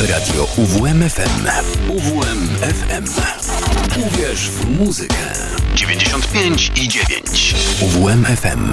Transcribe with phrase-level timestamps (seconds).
[0.00, 1.46] Radio UWMFM.
[1.88, 3.04] UWMFM.
[4.06, 5.14] Uwierz w muzykę.
[5.74, 7.54] 95 i 9.
[7.82, 8.72] UWMFM.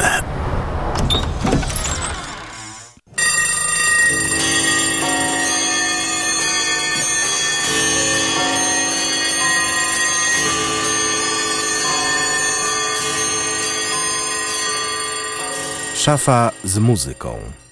[15.95, 17.62] Szafa z muzyką.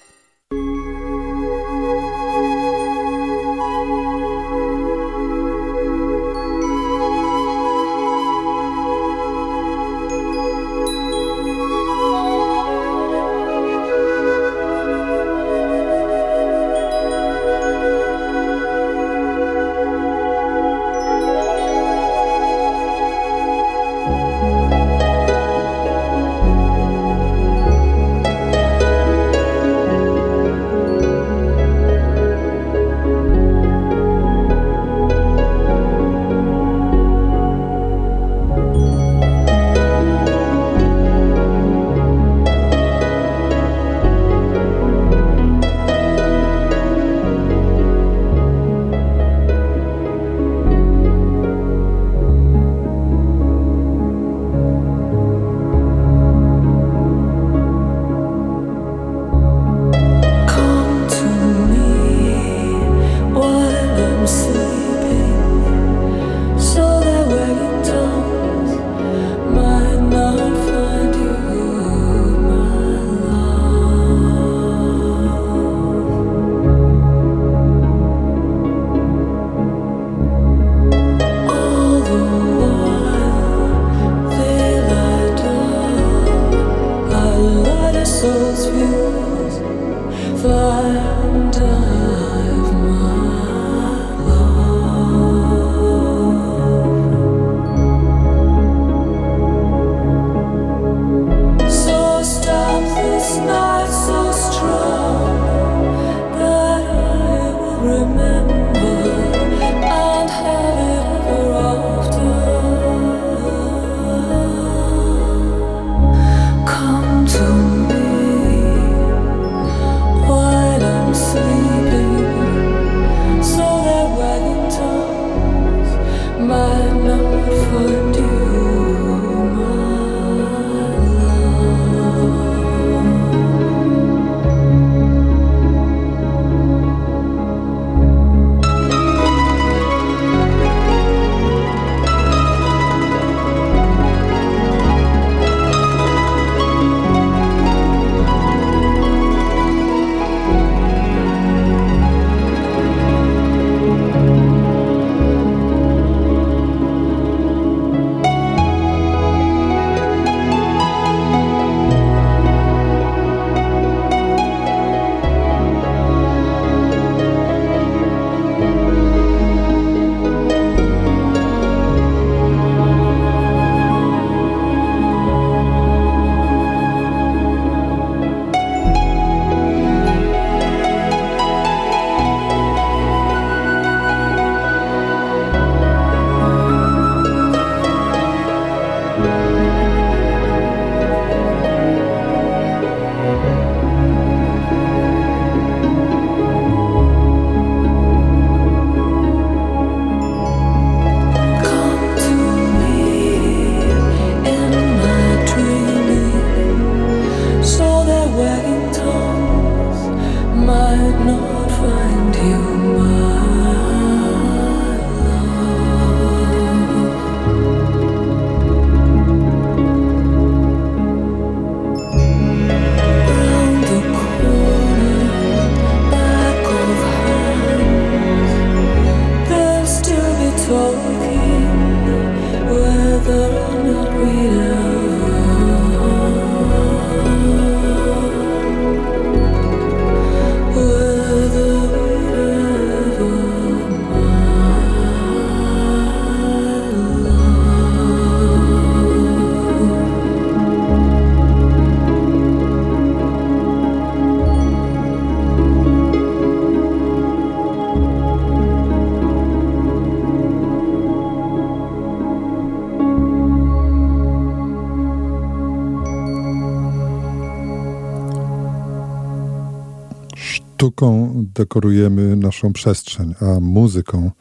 [271.61, 274.31] Dekorujemy naszą przestrzeń, a muzyką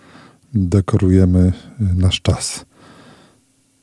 [0.55, 2.65] dekorujemy nasz czas.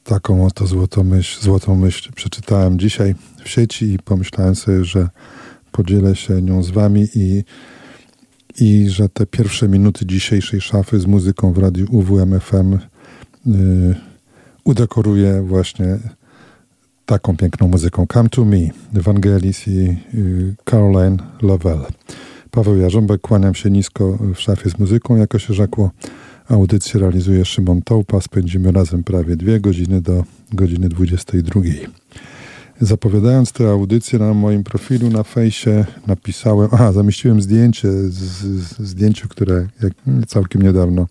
[0.03, 5.09] Taką oto złotą myśl, złotą myśl przeczytałem dzisiaj w sieci i pomyślałem sobie, że
[5.71, 7.43] podzielę się nią z wami i,
[8.59, 12.71] i że te pierwsze minuty dzisiejszej szafy z muzyką w radiu UWMFM
[13.45, 13.95] yy,
[14.63, 15.97] udekoruję właśnie
[17.05, 18.05] taką piękną muzyką.
[18.13, 21.85] Come to Me, Evangelis i yy, Caroline Lovell.
[22.57, 25.91] Paweł Jarząbek, kłaniam się nisko w szafie z muzyką, jako się rzekło.
[26.49, 28.21] Audycję realizuje Szymon Tołpa.
[28.21, 30.23] Spędzimy razem prawie dwie godziny do
[30.53, 31.61] godziny 22.
[32.81, 39.27] Zapowiadając tę audycję na moim profilu na fejsie napisałem, aha, zamieściłem zdjęcie, z, z, zdjęcie,
[39.29, 39.67] które
[40.27, 41.07] całkiem niedawno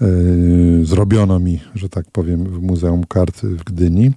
[0.00, 4.10] yy, zrobiono mi, że tak powiem, w Muzeum Kart w Gdyni.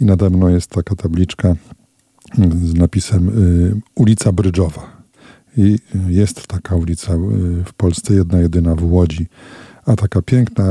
[0.00, 1.54] I nade mną jest taka tabliczka
[2.62, 4.99] z napisem yy, ulica Brydżowa.
[5.56, 7.12] I jest taka ulica
[7.64, 9.26] w Polsce, jedna jedyna w Łodzi.
[9.86, 10.64] A taka piękna,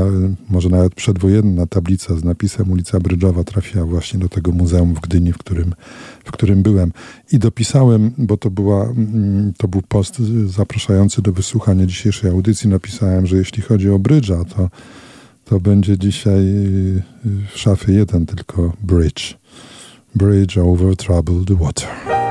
[0.48, 5.32] może nawet przedwojenna tablica z napisem ulica Brydżowa trafiła właśnie do tego muzeum w Gdyni,
[5.32, 5.74] w którym,
[6.24, 6.92] w którym byłem.
[7.32, 13.26] I dopisałem, bo to, była, mm, to był post zapraszający do wysłuchania dzisiejszej audycji, napisałem,
[13.26, 14.70] że jeśli chodzi o Brydża, to,
[15.44, 16.44] to będzie dzisiaj
[17.54, 19.34] w szafie jeden tylko bridge.
[20.14, 22.29] Bridge over troubled water.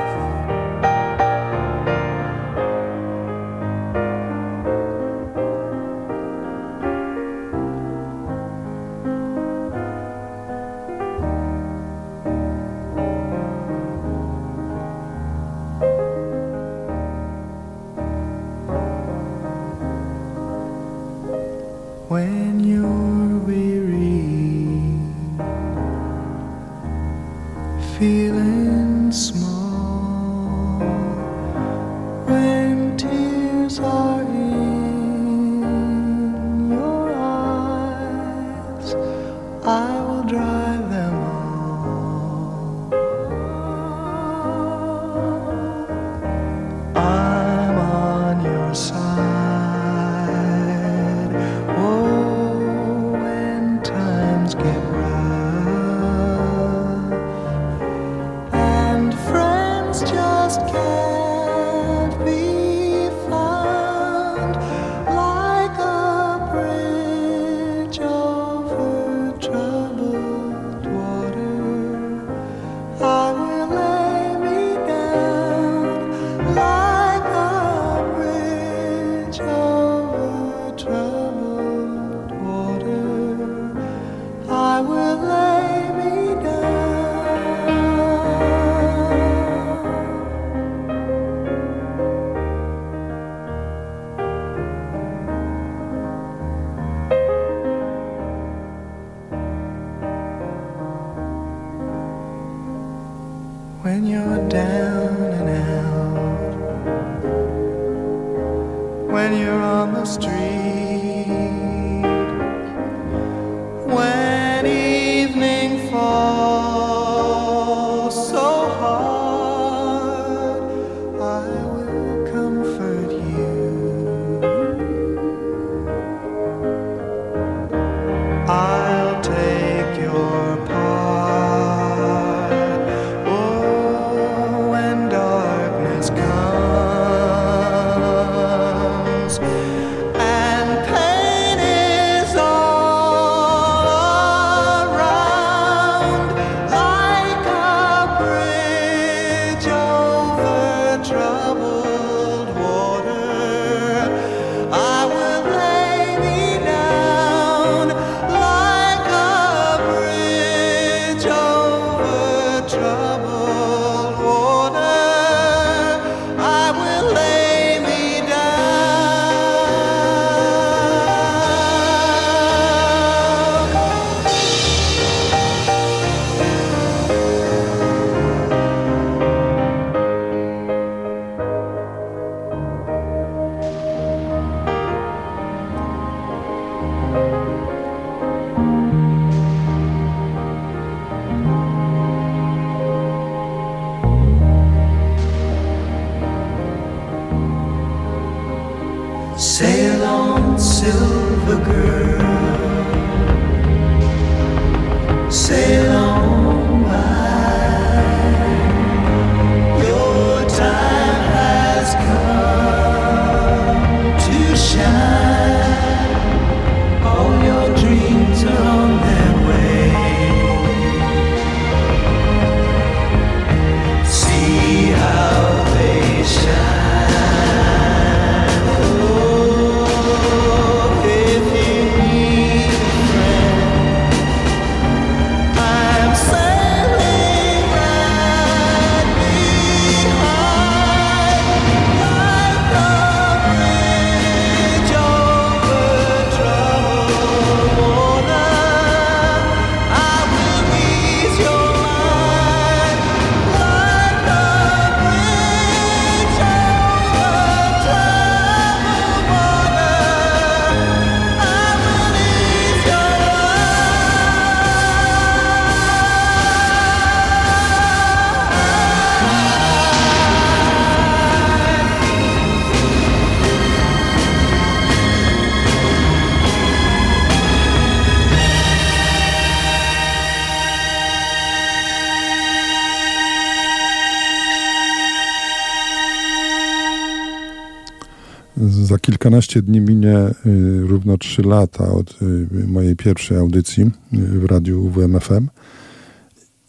[288.68, 294.44] Za kilkanaście dni minie y, równo trzy lata od y, mojej pierwszej audycji y, w
[294.44, 295.48] radiu WMFM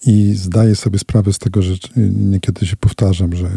[0.06, 1.74] i zdaję sobie sprawę z tego, że
[2.12, 3.52] niekiedy się powtarzam, że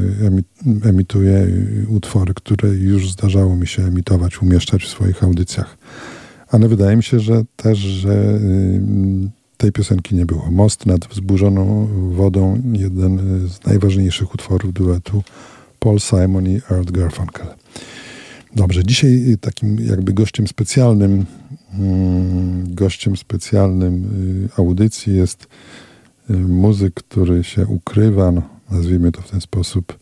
[0.85, 1.47] emituję
[1.89, 5.77] utwory, które już zdarzało mi się emitować, umieszczać w swoich audycjach.
[6.49, 8.41] Ale wydaje mi się, że też, że
[9.57, 10.51] tej piosenki nie było.
[10.51, 15.23] Most nad wzburzoną wodą, jeden z najważniejszych utworów duetu
[15.79, 17.47] Paul Simon i Art Garfunkel.
[18.55, 21.27] Dobrze, dzisiaj takim jakby gościem specjalnym,
[21.79, 24.05] mm, gościem specjalnym
[24.57, 25.47] y, audycji jest
[26.31, 29.99] y, muzyk, który się ukrywa, no, nazwijmy to w ten sposób,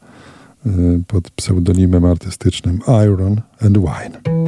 [0.67, 0.71] y,
[1.07, 4.43] pod pseudonimem artystycznym Iron and Wine.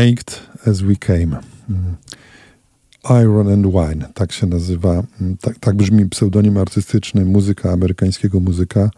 [0.00, 1.36] Naked as We Came.
[1.70, 1.96] Mm.
[3.04, 8.90] Iron and Wine, tak się nazywa, mm, tak, tak brzmi pseudonim artystyczny muzyka, amerykańskiego muzyka,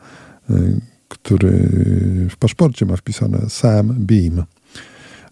[0.51, 1.69] y, który
[2.31, 4.45] w paszporcie ma wpisane Sam Beam,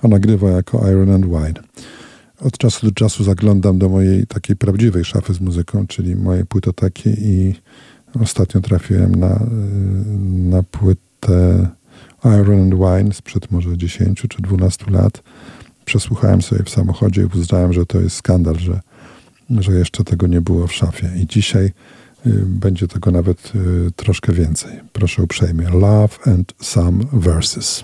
[0.02, 1.62] a nagrywa jako Iron and Wine.
[2.40, 7.10] Od czasu do czasu zaglądam do mojej takiej prawdziwej szafy z muzyką, czyli mojej płytoteki
[7.18, 7.54] i
[8.20, 9.38] ostatnio trafiłem na, y,
[10.50, 11.68] na płytę
[12.24, 15.22] Iron and Wine sprzed może 10 czy 12 lat.
[15.90, 18.80] Przesłuchałem sobie w samochodzie i uznałem, że to jest skandal, że,
[19.50, 21.10] że jeszcze tego nie było w szafie.
[21.16, 21.64] I dzisiaj
[22.26, 24.80] y, będzie tego nawet y, troszkę więcej.
[24.92, 25.70] Proszę uprzejmie.
[25.70, 27.82] Love and Some Verses.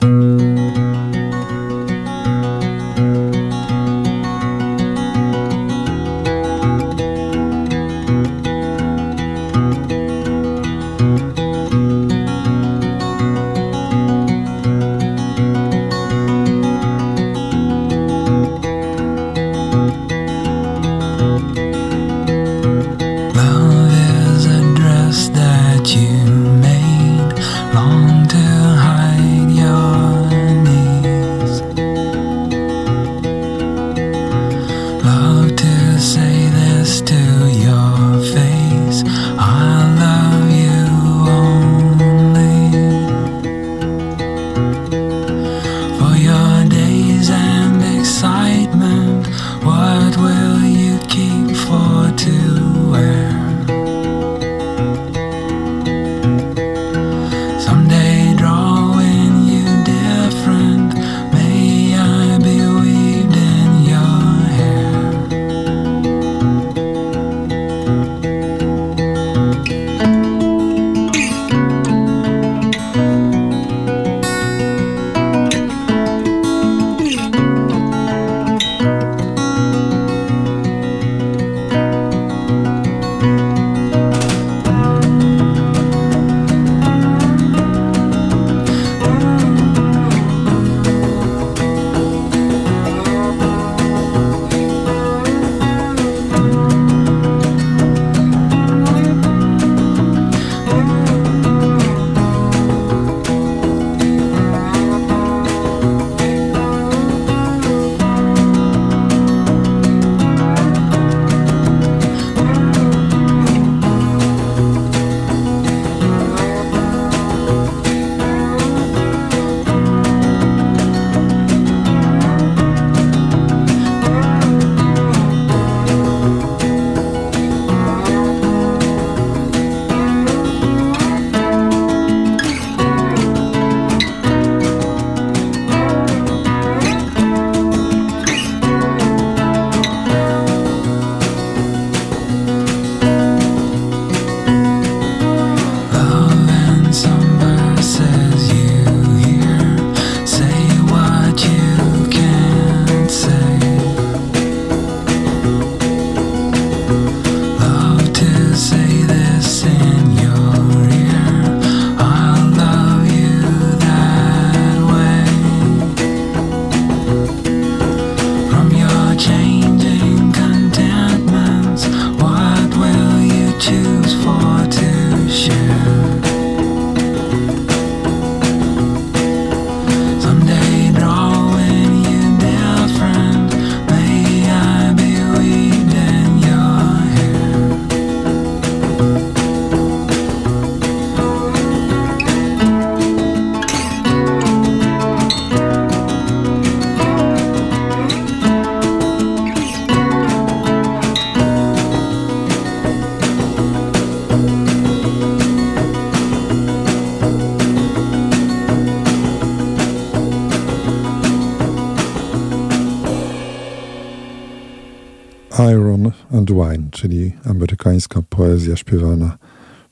[215.59, 219.39] Iron and Wine, czyli amerykańska poezja śpiewana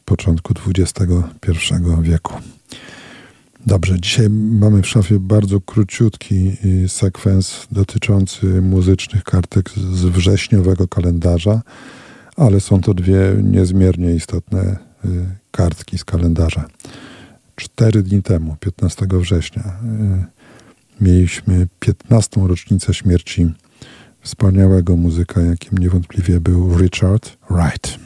[0.04, 2.34] początku XXI wieku.
[3.66, 11.62] Dobrze, dzisiaj mamy w szafie bardzo króciutki y, sekwens dotyczący muzycznych kartek z wrześniowego kalendarza,
[12.36, 15.08] ale są to dwie niezmiernie istotne y,
[15.50, 16.64] kartki z kalendarza.
[17.56, 19.62] Cztery dni temu, 15 września,
[21.00, 22.40] y, mieliśmy 15.
[22.46, 23.52] rocznicę śmierci
[24.24, 28.03] wspaniałego muzyka, jakim niewątpliwie był Richard Wright.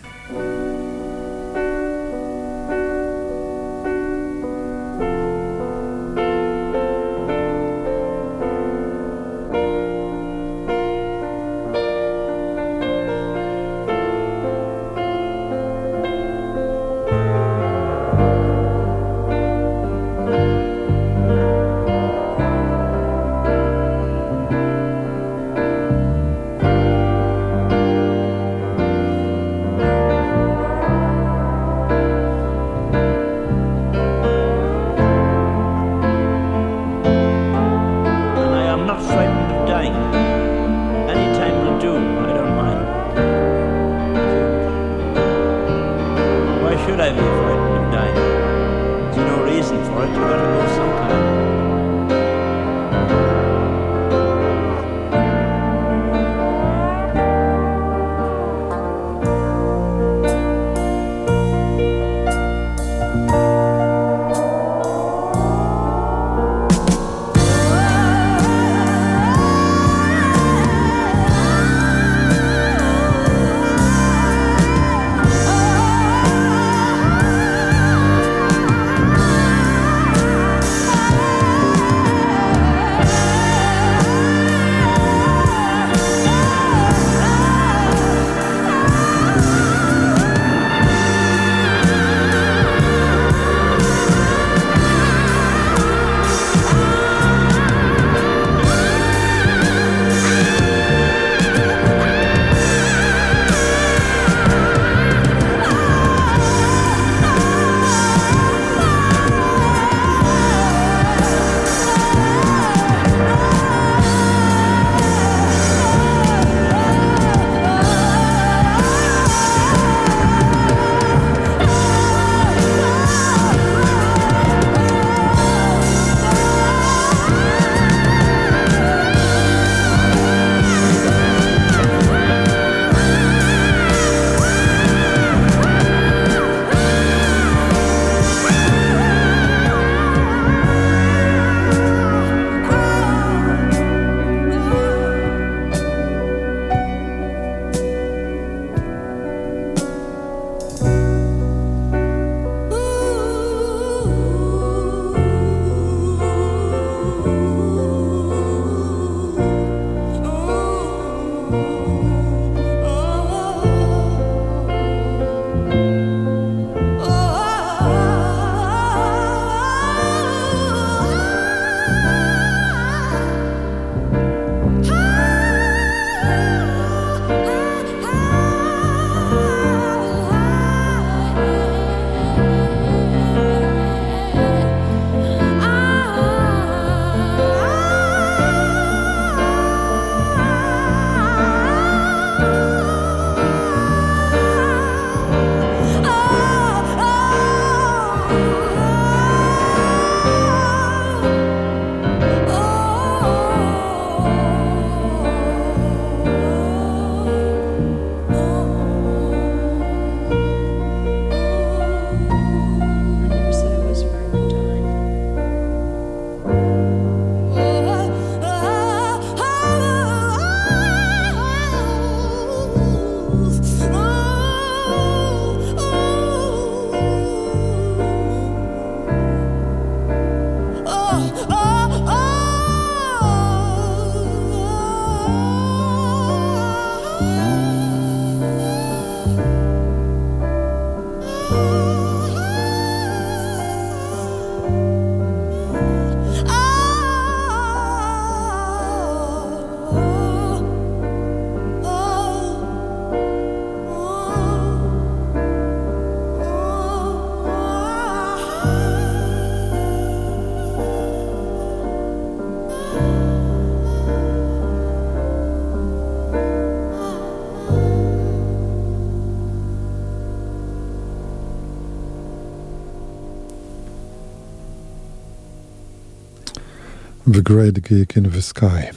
[277.38, 278.90] The Great Gig in the Sky.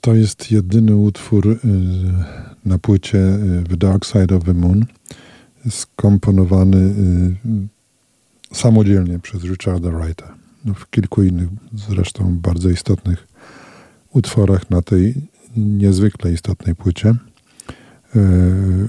[0.00, 1.58] To jest jedyny utwór y,
[2.64, 4.86] na płycie y, The Dark Side of the Moon,
[5.70, 7.36] skomponowany y,
[8.52, 10.34] samodzielnie przez Richarda Wrighta.
[10.64, 13.26] No, w kilku innych, zresztą bardzo istotnych
[14.12, 15.14] utworach na tej
[15.56, 17.14] niezwykle istotnej płycie.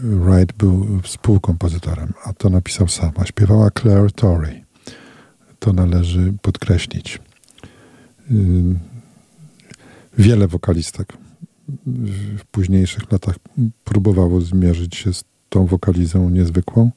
[0.04, 4.64] Wright był współkompozytorem, a to napisał sam, a śpiewała Claire Torrey.
[5.60, 7.20] To należy podkreślić.
[10.18, 11.14] Wiele wokalistek
[12.38, 13.36] w późniejszych latach
[13.84, 16.92] próbowało zmierzyć się z tą wokalizą niezwykłą.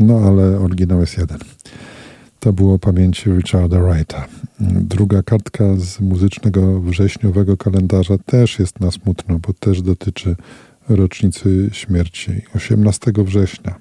[0.00, 1.38] No ale oryginał jest jeden.
[2.40, 4.26] To było pamięci Richarda Wrighta.
[4.60, 10.36] Druga kartka z muzycznego wrześniowego kalendarza też jest na smutno, bo też dotyczy
[10.88, 12.32] rocznicy śmierci.
[12.56, 13.74] 18 września.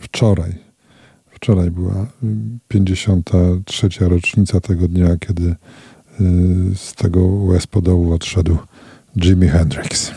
[0.00, 0.65] Wczoraj
[1.36, 2.06] Wczoraj była
[2.68, 3.88] 53.
[4.00, 5.54] rocznica tego dnia, kiedy y,
[6.74, 8.56] z tego łez podołu odszedł
[9.20, 10.12] Jimi Hendrix.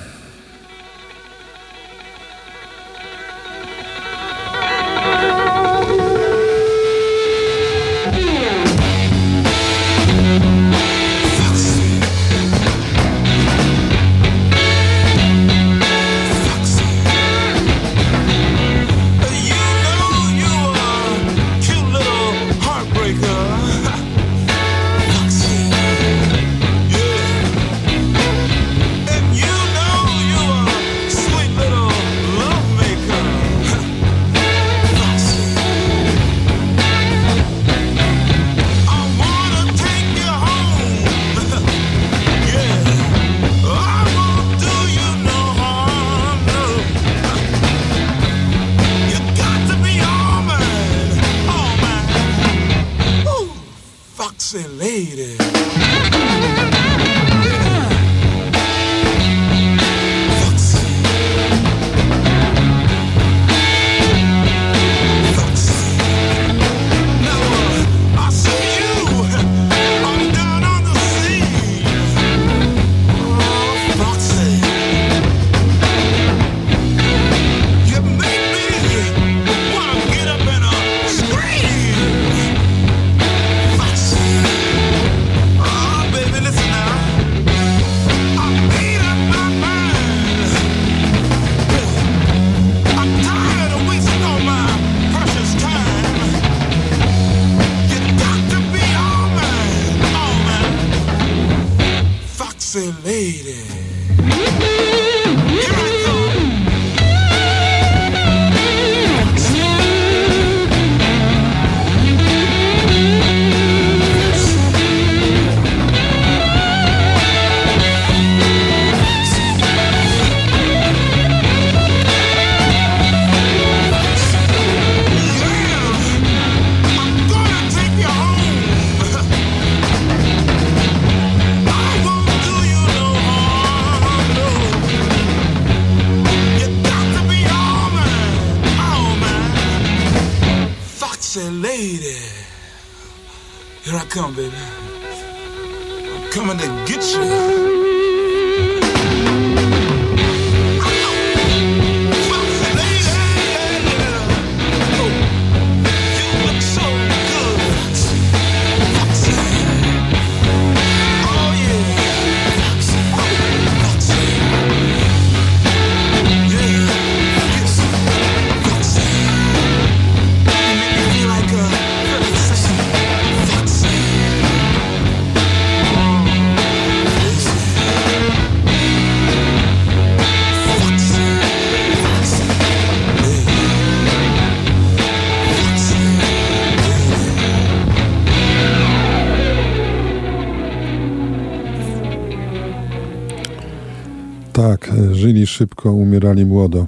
[195.60, 196.86] Szybko, umierali młodo.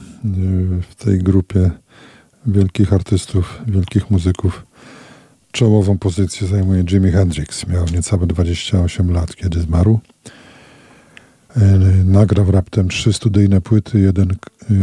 [0.89, 1.71] W tej grupie
[2.45, 4.65] wielkich artystów, wielkich muzyków
[5.51, 7.67] czołową pozycję zajmuje Jimi Hendrix.
[7.67, 9.99] Miał niecałe 28 lat, kiedy zmarł.
[12.05, 14.36] Nagrał raptem trzy studyjne płyty, jeden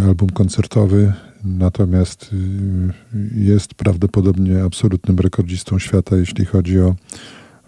[0.05, 1.12] album koncertowy,
[1.44, 2.37] natomiast y,
[3.35, 6.94] jest prawdopodobnie absolutnym rekordzistą świata, jeśli chodzi o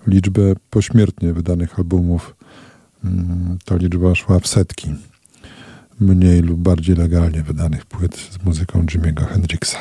[0.06, 2.37] liczbę pośmiertnie wydanych albumów.
[3.04, 4.94] Mm, ta liczba szła w setki
[6.00, 9.78] mniej lub bardziej legalnie wydanych płyt z muzyką Jimmy'ego Hendrixa.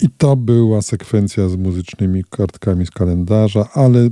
[0.00, 4.08] I to była sekwencja z muzycznymi kartkami z kalendarza, ale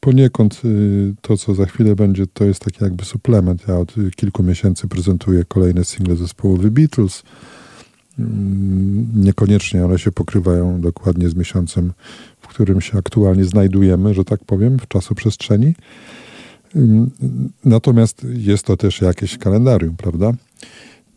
[0.00, 3.68] poniekąd y, to, co za chwilę będzie, to jest taki jakby suplement.
[3.68, 7.22] Ja od kilku miesięcy prezentuję kolejne single zespołu The Beatles.
[8.18, 11.92] Mm, niekoniecznie one się pokrywają dokładnie z miesiącem,
[12.40, 15.66] w którym się aktualnie znajdujemy, że tak powiem, w czasoprzestrzeni.
[15.66, 16.25] Mm,
[17.64, 20.32] natomiast jest to też jakieś kalendarium, prawda?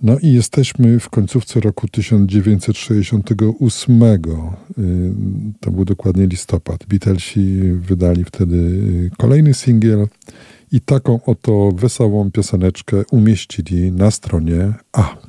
[0.02, 4.04] No i jesteśmy w końcówce roku 1968.
[4.04, 4.18] Y,
[5.60, 6.86] to był dokładnie listopad.
[6.86, 10.08] Beatlesi wydali wtedy y, kolejny singiel
[10.72, 15.29] i taką oto wesołą pioseneczkę umieścili na stronie A.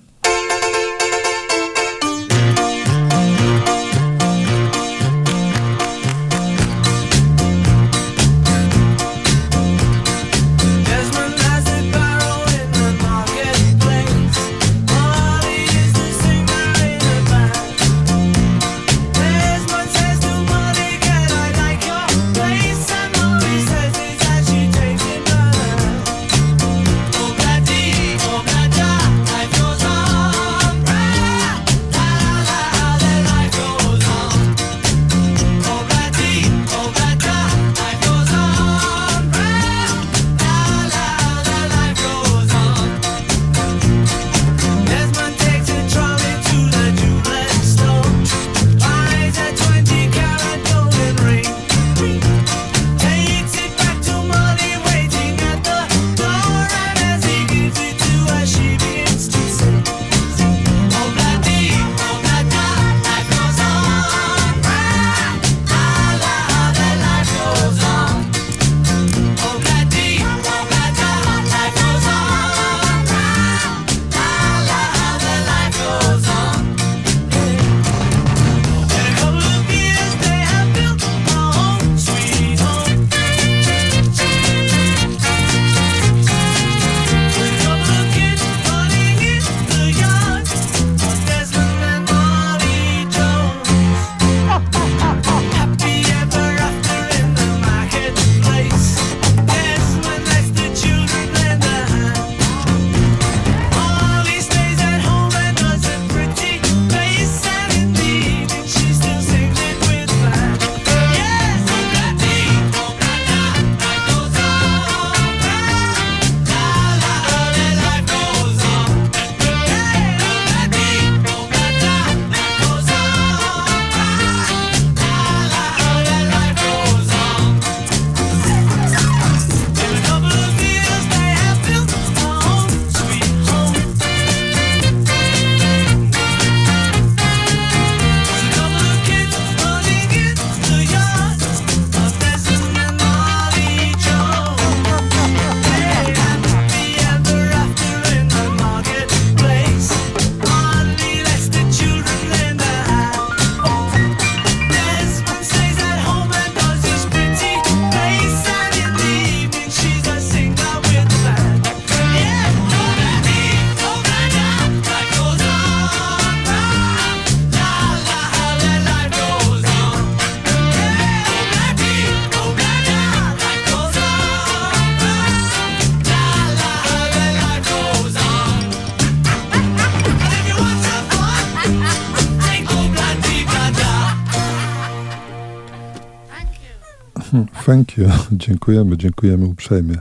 [187.71, 188.09] Thank you.
[188.33, 189.99] Dziękujemy, dziękujemy uprzejmie.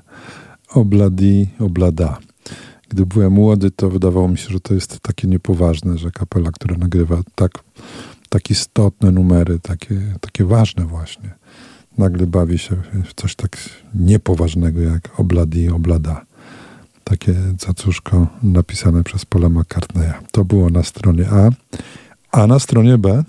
[0.69, 2.17] Obladi, oblada.
[2.89, 6.77] Gdy byłem młody, to wydawało mi się, że to jest takie niepoważne, że kapela, która
[6.77, 7.51] nagrywa tak,
[8.29, 11.35] tak istotne numery, takie, takie ważne właśnie,
[11.97, 13.57] nagle bawi się w coś tak
[13.95, 16.25] niepoważnego jak obladi, oblada.
[17.03, 20.13] Takie cacuszko napisane przez Paula McCartneya.
[20.31, 21.49] To było na stronie A.
[22.31, 23.23] A na stronie B...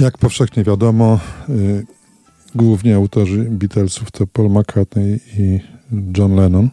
[0.00, 1.86] Jak powszechnie wiadomo, y,
[2.54, 5.60] głównie autorzy Beatlesów to Paul McCartney i
[6.18, 6.70] John Lennon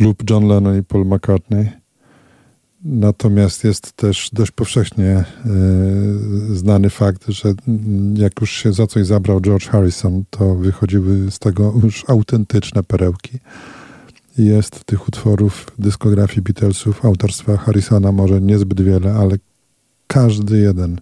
[0.00, 1.68] lub John Lennon i Paul McCartney.
[2.84, 5.24] Natomiast jest też dość powszechnie
[6.50, 7.54] y, znany fakt, że
[8.14, 13.38] jak już się za coś zabrał George Harrison, to wychodziły z tego już autentyczne perełki.
[14.38, 19.36] Jest tych utworów dyskografii Beatlesów autorstwa Harrisona może niezbyt wiele, ale
[20.06, 21.00] każdy jeden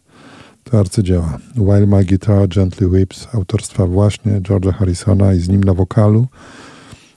[0.70, 1.38] to arcydzieła.
[1.56, 6.26] While My Guitar Gently Weeps autorstwa właśnie George'a Harrisona i z nim na wokalu.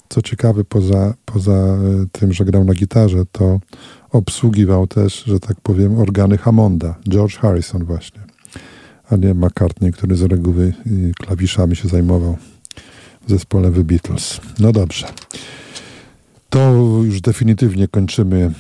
[0.10, 1.78] Co ciekawe, poza, poza e,
[2.12, 3.60] tym, że grał na gitarze, to
[4.12, 6.96] obsługiwał też, że tak powiem, organy Hammonda.
[7.10, 8.22] George Harrison właśnie,
[9.10, 10.74] a nie McCartney, który z reguły
[11.20, 12.38] klawiszami się zajmował
[13.28, 14.42] w zespole The Beatles.
[14.60, 15.08] No dobrze.
[16.50, 16.72] To
[17.06, 18.52] już definitywnie kończymy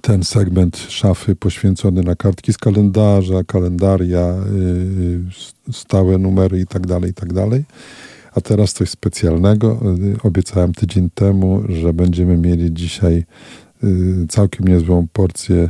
[0.00, 4.34] ten segment szafy poświęcony na kartki z kalendarza, kalendaria,
[5.68, 7.32] yy, stałe numery i tak dalej, i tak.
[8.34, 9.80] A teraz coś specjalnego.
[9.98, 13.24] Yy, obiecałem tydzień temu, że będziemy mieli dzisiaj
[14.28, 15.68] całkiem niezłą porcję,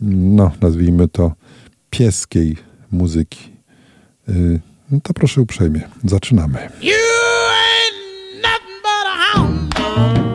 [0.00, 1.32] no nazwijmy to
[1.90, 2.56] pieskiej
[2.92, 3.50] muzyki.
[4.90, 6.68] No to proszę uprzejmie, zaczynamy.
[9.90, 10.29] tail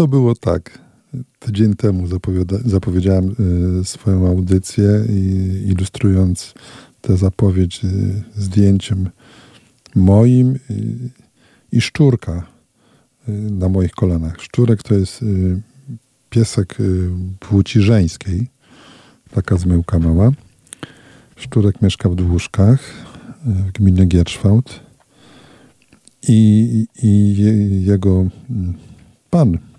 [0.00, 0.78] to było tak.
[1.38, 2.06] Tydzień temu
[2.64, 3.36] zapowiedziałem
[3.80, 5.22] y, swoją audycję i
[5.68, 6.54] ilustrując
[7.00, 9.10] tę zapowiedź y, zdjęciem
[9.94, 10.58] moim
[11.72, 12.46] i szczurka
[13.28, 14.42] y, na moich kolanach.
[14.42, 15.24] Szczurek to jest
[16.30, 16.78] piesek
[17.38, 18.48] płci żeńskiej,
[19.30, 20.30] taka zmyłka mała.
[21.36, 22.80] Szczurek mieszka w Dłużkach
[23.44, 24.80] w gminie Gierszwałt
[26.28, 27.36] i, i
[27.86, 28.74] jego mm,
[29.30, 29.69] pan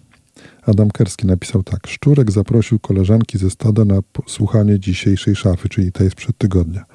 [0.65, 1.87] Adam Kerski napisał tak.
[1.87, 6.85] Szczurek zaprosił koleżanki ze stada na słuchanie dzisiejszej szafy, czyli tej sprzed tygodnia.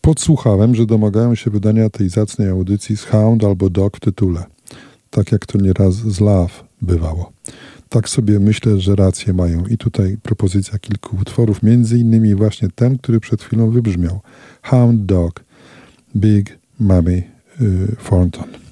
[0.00, 4.44] Podsłuchałem, że domagają się wydania tej zacnej audycji z Hound albo Dog w tytule.
[5.10, 7.32] Tak jak to nieraz z Love bywało.
[7.88, 9.66] Tak sobie myślę, że racje mają.
[9.66, 14.20] I tutaj propozycja kilku utworów, między innymi właśnie ten, który przed chwilą wybrzmiał.
[14.62, 15.44] Hound Dog,
[16.16, 17.22] Big Mommy
[17.60, 18.67] y, Thornton.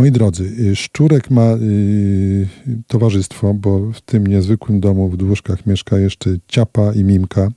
[0.00, 2.48] Moi drodzy, y, Szczurek ma y,
[2.86, 7.48] towarzystwo, bo w tym niezwykłym domu w Dłużkach mieszka jeszcze Ciapa i Mimka.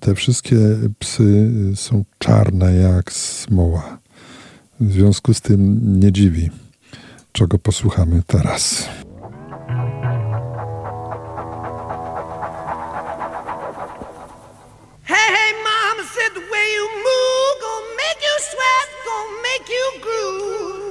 [0.00, 0.56] Te wszystkie
[0.98, 3.98] psy y, są czarne jak smoła.
[4.80, 6.50] W związku z tym nie dziwi,
[7.32, 8.88] czego posłuchamy teraz.
[20.02, 20.83] Groove.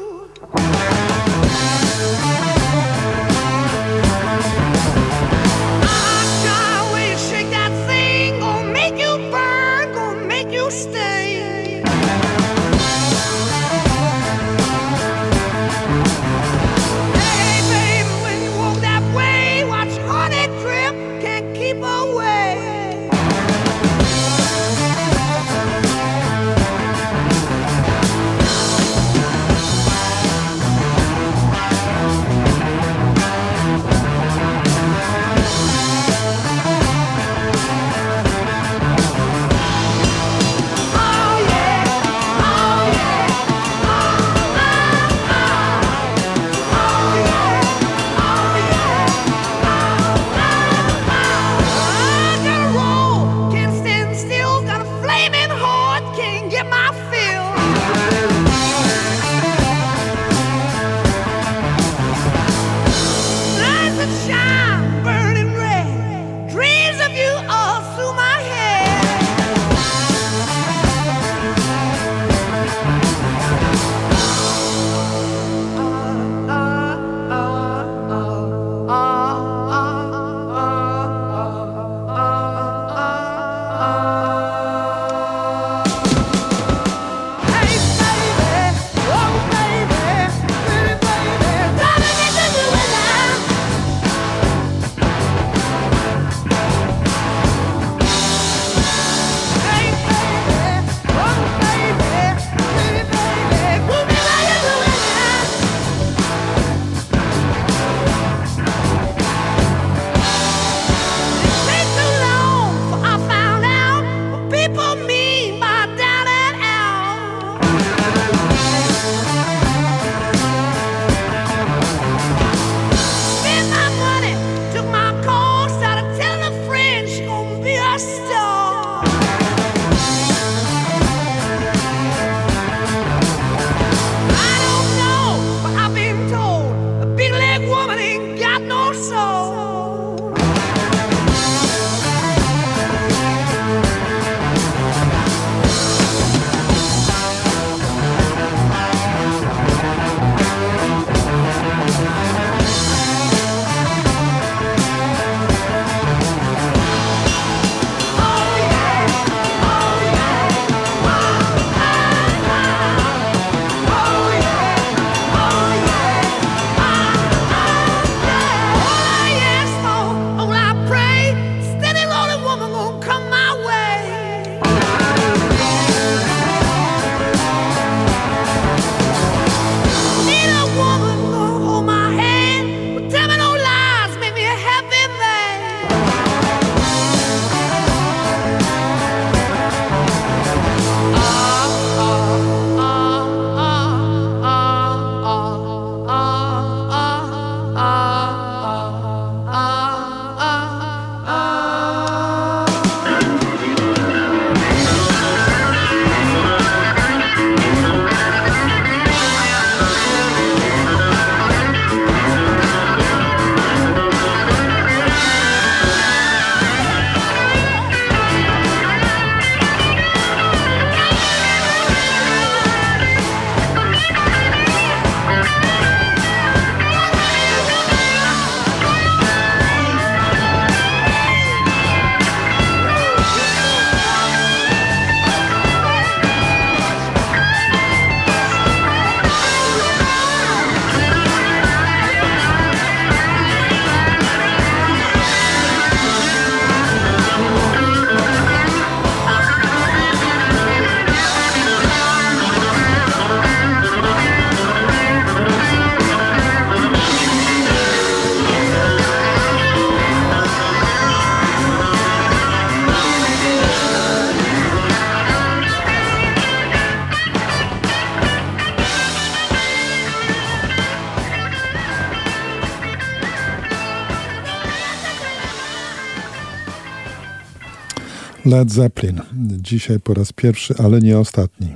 [278.53, 279.21] Led Zeppelin.
[279.61, 281.67] Dzisiaj po raz pierwszy, ale nie ostatni.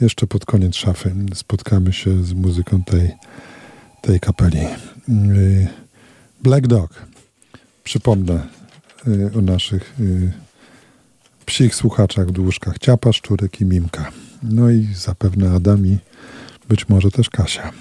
[0.00, 3.14] Jeszcze pod koniec szafy spotkamy się z muzyką tej,
[4.02, 4.60] tej kapeli.
[6.42, 7.06] Black Dog.
[7.84, 8.46] Przypomnę
[9.08, 10.32] y, o naszych y,
[11.46, 12.78] psich słuchaczach w dłużkach.
[12.78, 14.12] Ciapa, Szczurek i Mimka.
[14.42, 15.98] No i zapewne Adami,
[16.68, 17.72] być może też Kasia.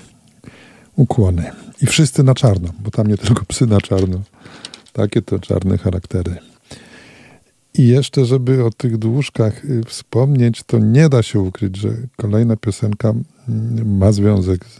[0.95, 1.51] Ukłony.
[1.81, 4.21] I wszyscy na czarno, bo tam nie tylko psy na czarno.
[4.93, 6.54] Takie to czarne charaktery.
[7.77, 12.55] I jeszcze, żeby o tych dłużkach y, wspomnieć, to nie da się ukryć, że kolejna
[12.55, 14.79] piosenka mm, ma związek z,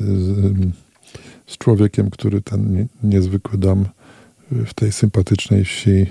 [1.48, 3.86] z człowiekiem, który ten niezwykły dom
[4.52, 6.06] w tej sympatycznej wsi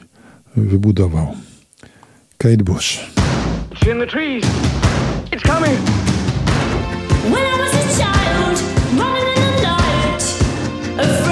[0.57, 1.27] wybudował.
[2.39, 3.01] Kate Bush.
[3.71, 4.45] It's in the trees.
[5.33, 5.79] It's coming.
[7.25, 8.61] When I was a child,
[8.99, 11.24] running in the night,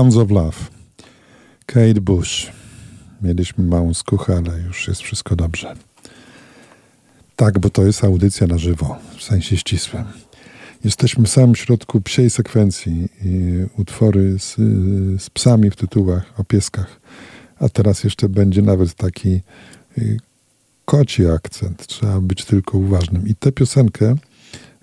[0.00, 0.56] Hounds of Love.
[1.66, 2.52] Kate Bush.
[3.22, 5.74] Mieliśmy małą skuchę, ale już jest wszystko dobrze.
[7.36, 10.04] Tak, bo to jest audycja na żywo, w sensie ścisłym.
[10.84, 13.08] Jesteśmy w samym środku psiej sekwencji
[13.76, 14.56] utwory z,
[15.22, 17.00] z psami w tytułach o pieskach.
[17.58, 19.40] A teraz jeszcze będzie nawet taki
[19.98, 20.16] y,
[20.84, 21.86] koci akcent.
[21.86, 23.28] Trzeba być tylko uważnym.
[23.28, 24.14] I tę piosenkę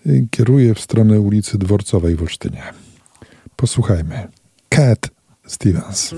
[0.06, 2.64] y, kieruję w stronę ulicy Dworcowej w Olsztynie.
[3.56, 4.28] Posłuchajmy.
[4.70, 5.10] Cat
[5.46, 6.14] Stevens.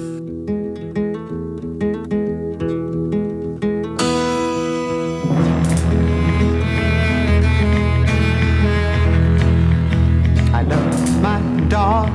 [10.54, 11.40] I love my
[11.70, 12.10] dog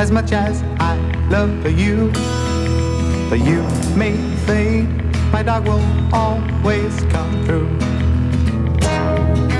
[0.00, 0.96] as much as I
[1.28, 2.10] love you.
[3.28, 3.62] But you
[3.96, 4.16] may
[4.46, 4.88] think
[5.32, 7.99] my dog will always come through.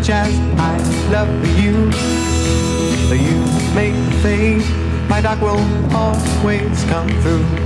[0.00, 0.78] Much as I
[1.10, 1.28] love
[1.60, 1.74] you.
[3.14, 4.64] You make fade,
[5.10, 5.60] my dog will
[5.94, 7.59] always come through.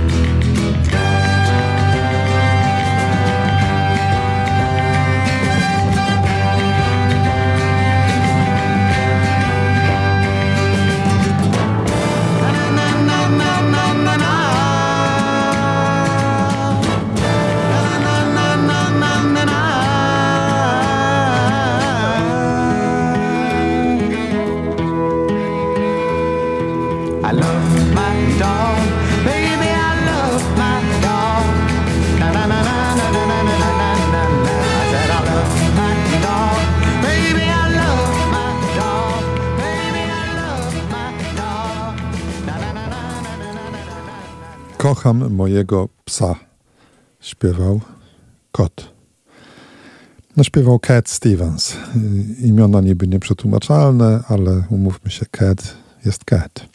[45.05, 46.35] Kocham mojego psa,
[47.19, 47.81] śpiewał
[48.51, 48.93] kot.
[50.37, 51.77] No, śpiewał Cat Stevens.
[52.41, 56.65] Imiona niby nieprzetłumaczalne, ale umówmy się, Cat jest Cat.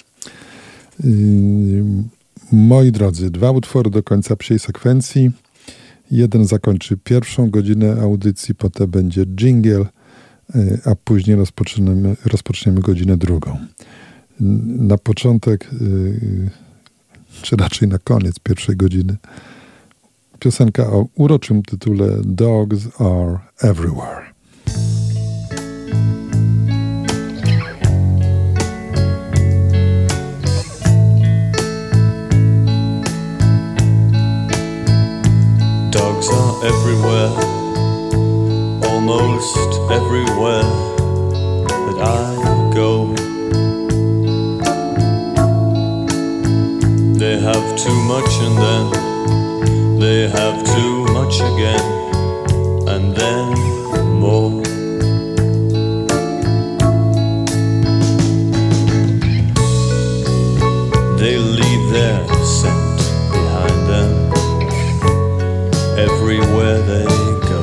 [2.52, 5.30] Moi drodzy, dwa utwory do końca psiej sekwencji.
[6.10, 9.86] Jeden zakończy pierwszą godzinę audycji, potem będzie jingle,
[10.84, 13.58] a później rozpoczniemy, rozpoczniemy godzinę drugą.
[14.66, 15.70] Na początek
[17.42, 19.16] czy raczej na koniec pierwszej godziny.
[20.38, 24.30] Piosenka o uroczym tytule Dogs Are Everywhere.
[35.90, 37.30] Dogs are everywhere,
[38.82, 39.56] almost
[39.90, 40.62] everywhere
[41.86, 42.49] that I
[47.84, 51.80] too much and then they have too much again
[52.92, 53.54] and then
[54.20, 54.62] more.
[61.16, 62.98] They leave their scent
[63.32, 64.10] behind them
[65.96, 67.04] everywhere they
[67.48, 67.62] go.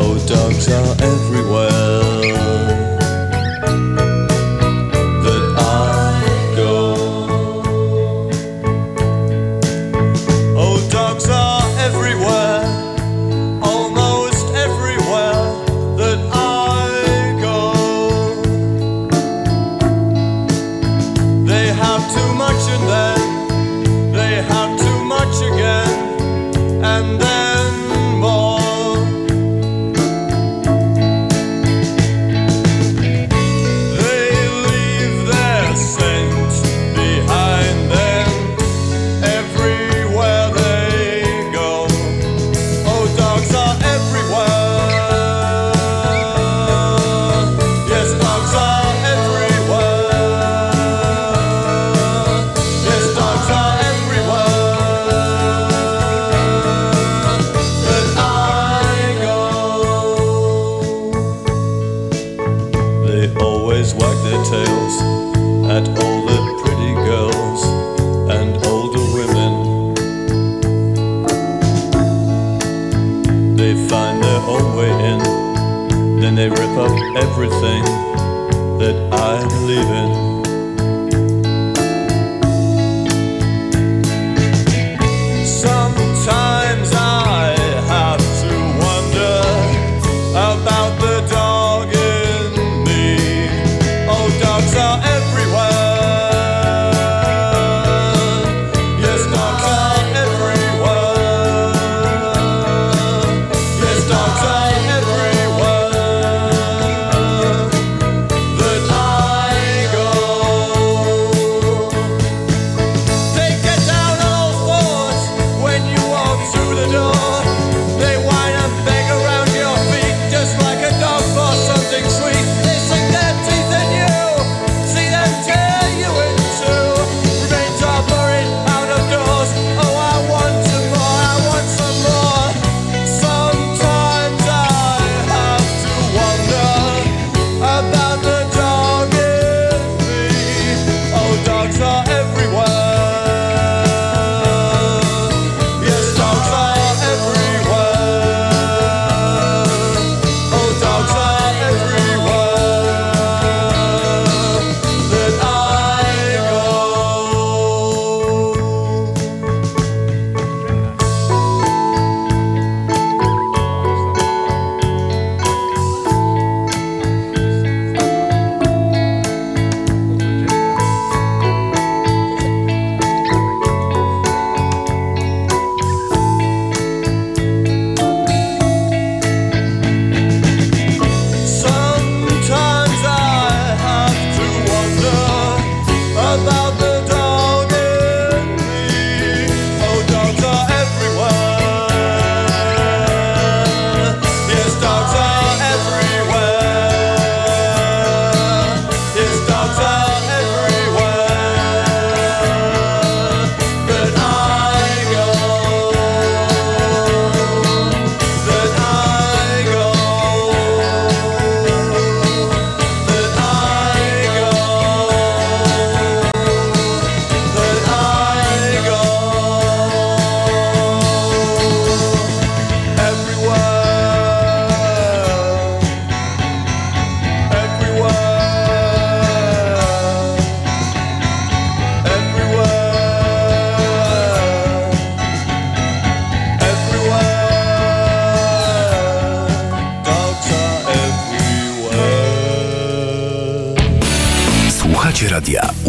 [0.00, 2.01] Oh, dogs are everywhere.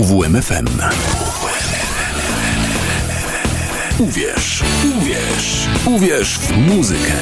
[0.03, 0.67] UWMFM.
[3.99, 4.63] Uwierz,
[4.97, 7.13] uwierz, uwierz w muzykę.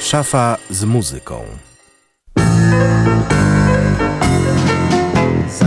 [0.00, 1.44] Szafa z muzyką.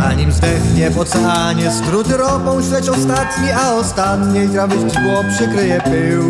[0.09, 6.23] Zanim zdechnie w oceanie skróty ropą śledź ostatni, a ostatniej trawy źdźbło przykryje pył.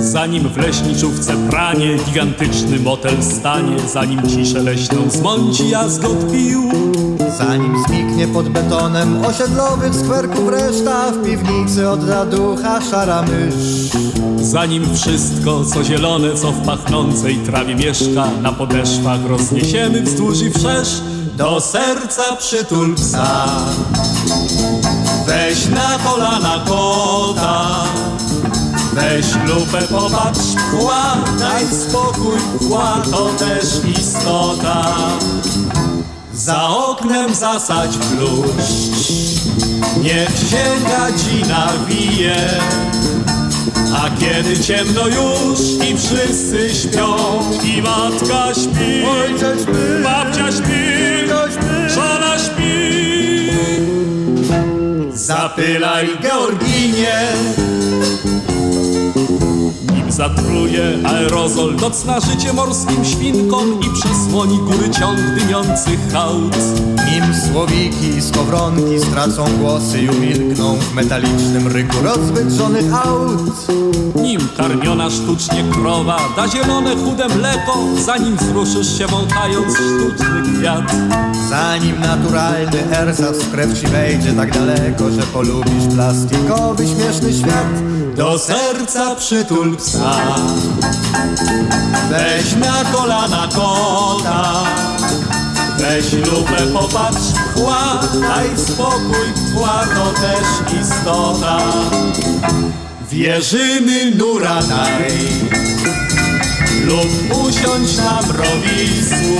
[0.00, 6.62] Zanim w leśniczówce pranie gigantyczny motel stanie, zanim ciszę leśną zmąci jazgot pił.
[7.38, 13.90] Zanim zniknie pod betonem osiedlowych skwerków reszta, w piwnicy odda ducha szara mysz.
[14.42, 21.02] Zanim wszystko, co zielone, co w pachnącej trawie mieszka, na podeszwach rozniesiemy wzdłuż i wszerz,
[21.36, 23.46] do serca przytul psa.
[25.26, 27.84] Weź na kolana kota,
[28.92, 33.64] weź lupę, popatrz pchła, daj spokój, pchła to też
[33.98, 34.84] istota.
[36.34, 39.10] Za oknem zasadź bluszcz,
[40.02, 42.60] niech się gadzina wije.
[43.74, 45.60] A kiedy ciemno już
[45.90, 47.16] i wszyscy śpią
[47.64, 50.86] I matka śpi, Ojciec śpi, babcia śpi,
[51.52, 51.94] śpi.
[51.94, 52.76] żona śpi
[55.12, 57.18] Zapylaj Georginie
[60.16, 66.56] zatruje aerozol Docna życie morskim świnkom I przesłoni góry ciąg dymiących hałd
[67.10, 73.66] Nim słowiki z kowronki stracą głosy i umilkną w metalicznym ryku rozwydrzonych aut.
[74.14, 80.92] Nim karmiona sztucznie krowa da zielone chude mleko Zanim wzruszysz się wąchając sztuczny kwiat
[81.48, 87.96] Zanim naturalny ersat w krew ci wejdzie tak daleko, że polubisz plastikowy śmieszny świat.
[88.16, 90.05] Do serca przytul psa
[92.10, 94.64] Weź na kolana kota.
[95.78, 99.84] Weź lupę, popatrz, chła Daj spokój, chła
[100.14, 101.58] też istota.
[103.10, 105.12] Wierzyny nura daj
[106.84, 109.36] Lub usiądź na mrowisku.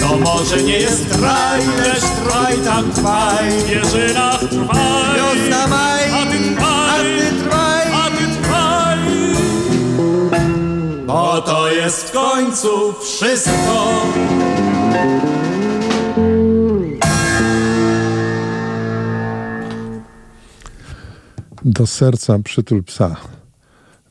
[0.00, 3.50] To może nie jest raj, lecz trwaj tam trwaj.
[3.50, 5.27] W wieżynach trwaj
[11.88, 14.02] jest w końcu wszystko
[21.64, 23.16] Do serca przytul psa.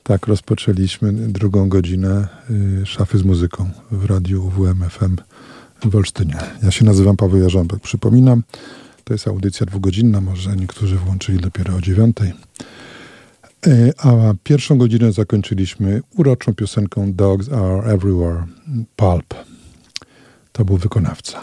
[0.04, 2.28] Tak rozpoczęliśmy drugą godzinę
[2.82, 5.16] y, szafy z muzyką w radiu WMFM
[5.86, 6.38] w Olsztynie.
[6.64, 7.80] Ja się nazywam Paweł Jarząbek.
[7.80, 8.44] Przypominam,
[9.04, 12.34] to jest audycja dwugodzinna, może niektórzy włączyli dopiero o dziewiątej.
[13.66, 18.44] Y, A pierwszą godzinę zakończyliśmy uroczą piosenką Dogs Are Everywhere,
[18.96, 19.34] Pulp.
[20.52, 21.42] To był wykonawca.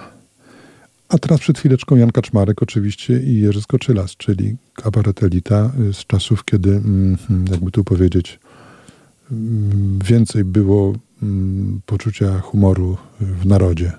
[1.08, 6.44] A teraz przed chwileczką Jan Kaczmarek oczywiście i Jerzy Skoczylas, czyli kabaret Elita z czasów,
[6.44, 7.16] kiedy, mm,
[7.50, 8.38] jakby tu powiedzieć,
[9.32, 13.92] mm, więcej było mm, poczucia humoru w narodzie.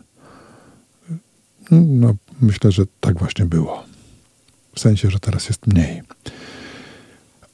[1.72, 3.84] No, myślę, że tak właśnie było.
[4.76, 6.01] W sensie, że teraz jest mniej.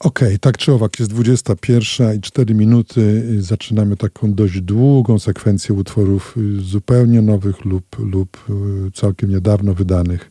[0.02, 3.24] Okej, tak czy owak, jest 21 i 4 minuty.
[3.42, 8.44] Zaczynamy taką dość długą sekwencję utworów y, zupełnie nowych lub, lub
[8.88, 10.30] y, całkiem niedawno wydanych.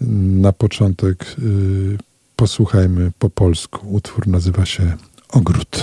[0.00, 1.98] Na początek y,
[2.36, 3.86] posłuchajmy po polsku.
[3.90, 4.96] Utwór nazywa się
[5.28, 5.82] Ogród.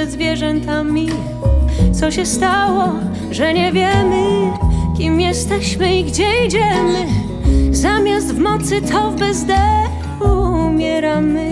[0.00, 1.08] Ze zwierzętami.
[1.92, 2.92] Co się stało,
[3.30, 4.52] że nie wiemy,
[4.96, 7.06] kim jesteśmy i gdzie idziemy?
[7.70, 11.50] Zamiast w mocy to w bezdechu umieramy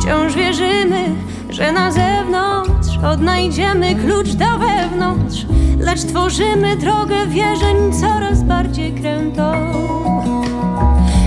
[0.00, 1.04] Wciąż wierzymy,
[1.50, 5.46] że na zewnątrz Odnajdziemy klucz do wewnątrz
[5.80, 9.52] Lecz tworzymy drogę wierzeń coraz bardziej krętą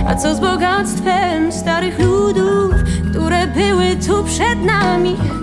[0.08, 2.74] A co z bogactwem starych ludów
[3.10, 5.39] Które były tu przed nami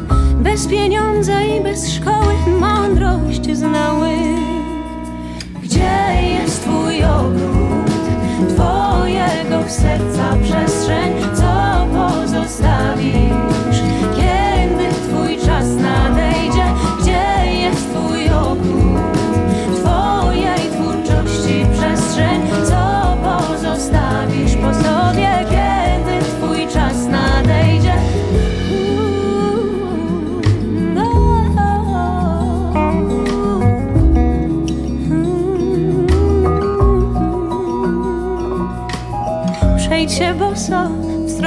[0.47, 4.09] Bez pieniądza i bez szkoły mądrość znały
[5.63, 7.91] Gdzie jest twój ogród?
[8.55, 13.56] Twojego serca przestrzeń Co pozostawisz?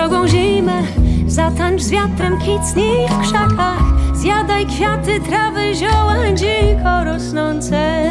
[0.01, 0.83] W strogą zimę
[1.27, 3.83] Zatańcz z wiatrem, kicnij w krzakach
[4.15, 8.11] Zjadaj kwiaty, trawy, zioła dziko rosnące.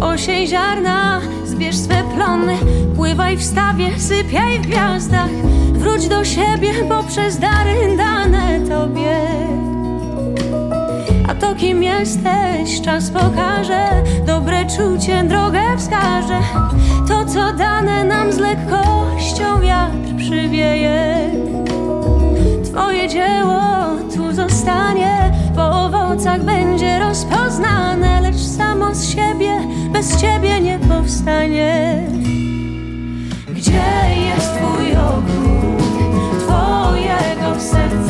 [0.00, 2.56] Osiej ziarna, zbierz swe plony
[2.96, 5.30] Pływaj w stawie, sypiaj w gwiazdach
[5.72, 9.20] Wróć do siebie, bo przez dary dane tobie.
[11.28, 13.88] A to kim jesteś, czas pokaże
[14.26, 16.40] Dobre czucie drogę wskaże.
[17.08, 20.03] To co dane nam z lekkością wiatr
[20.34, 21.30] przywieje
[22.64, 23.60] Twoje dzieło
[24.14, 29.60] tu zostanie Po owocach będzie rozpoznane Lecz samo z siebie
[29.92, 32.02] bez ciebie nie powstanie
[33.48, 33.82] Gdzie
[34.26, 35.84] jest twój ogród?
[36.46, 38.03] Twojego serca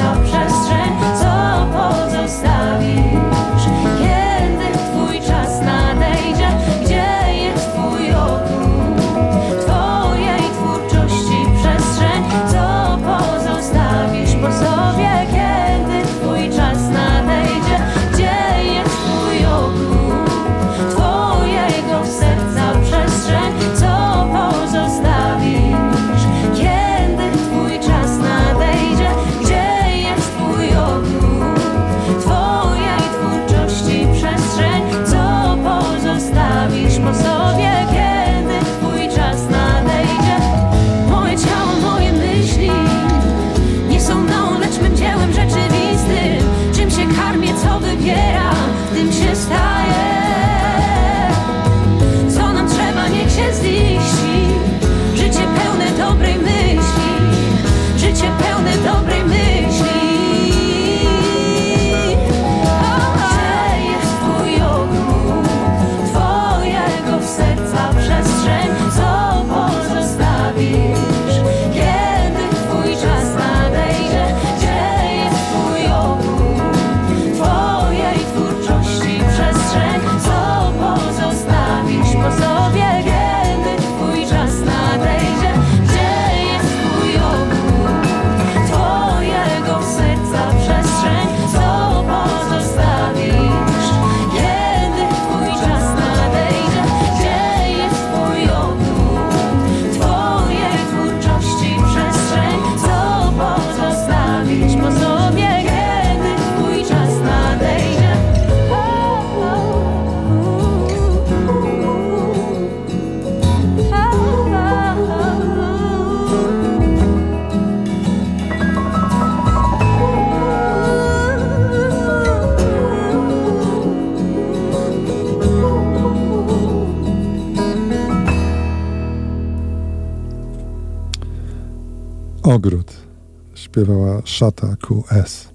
[133.74, 135.48] śpiewała Szata QS.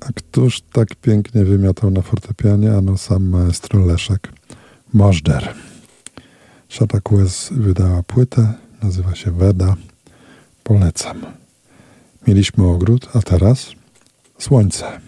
[0.00, 4.32] A któż tak pięknie wymiatał na fortepianie, ano sam maestro Leszek
[4.92, 5.54] Możder.
[6.68, 8.52] Szata QS wydała płytę,
[8.82, 9.76] nazywa się Weda.
[10.64, 11.26] Polecam.
[12.26, 13.72] Mieliśmy ogród, a teraz
[14.38, 15.03] słońce.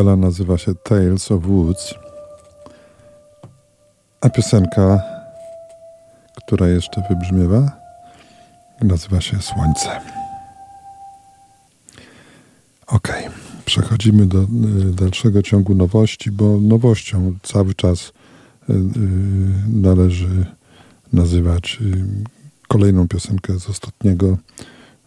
[0.00, 1.94] Kapela nazywa się Tales of Woods,
[4.20, 5.02] a piosenka,
[6.36, 7.72] która jeszcze wybrzmiewa,
[8.82, 10.00] nazywa się Słońce.
[12.86, 13.08] Ok,
[13.64, 14.46] przechodzimy do y,
[14.94, 18.12] dalszego ciągu nowości, bo nowością cały czas
[18.70, 18.76] y, y,
[19.68, 20.46] należy
[21.12, 21.78] nazywać
[22.68, 24.38] kolejną piosenkę z ostatniego,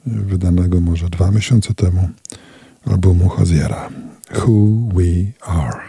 [0.06, 2.10] wydanego może dwa miesiące temu,
[2.86, 3.90] albumu Hoziera.
[4.36, 5.86] Who we are.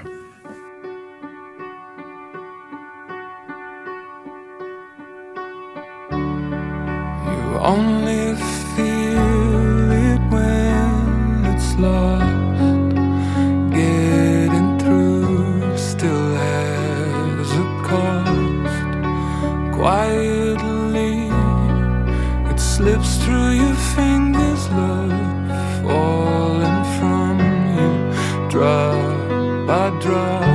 [7.26, 8.34] You only
[8.74, 12.24] feel it when it's lost.
[13.72, 18.84] Getting through still has a cost.
[19.74, 21.28] Quietly,
[22.50, 26.53] it slips through your fingers, love.
[28.54, 30.53] Drop by drop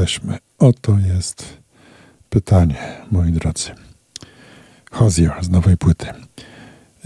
[0.00, 0.38] jesteśmy?
[0.58, 1.44] Oto jest
[2.30, 2.76] pytanie,
[3.10, 3.70] moi drodzy.
[4.90, 6.06] Hozier z nowej płyty.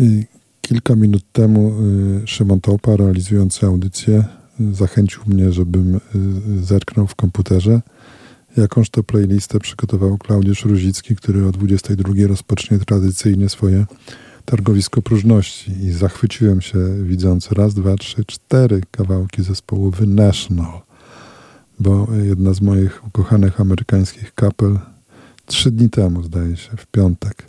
[0.01, 0.27] Y,
[0.61, 1.73] kilka minut temu
[2.25, 4.25] y, Szymon Tołpa, realizujący audycję,
[4.73, 6.01] zachęcił mnie, żebym y,
[6.65, 7.81] zerknął w komputerze,
[8.57, 13.87] jakąż to playlistę przygotował Klaudiusz Ruzicki, który o 22 rozpocznie tradycyjnie swoje
[14.45, 20.84] targowisko próżności i zachwyciłem się widząc raz, dwa, trzy, cztery kawałki zespołu The National
[21.81, 24.79] bo jedna z moich ukochanych amerykańskich kapel
[25.47, 27.47] trzy dni temu, zdaje się, w piątek,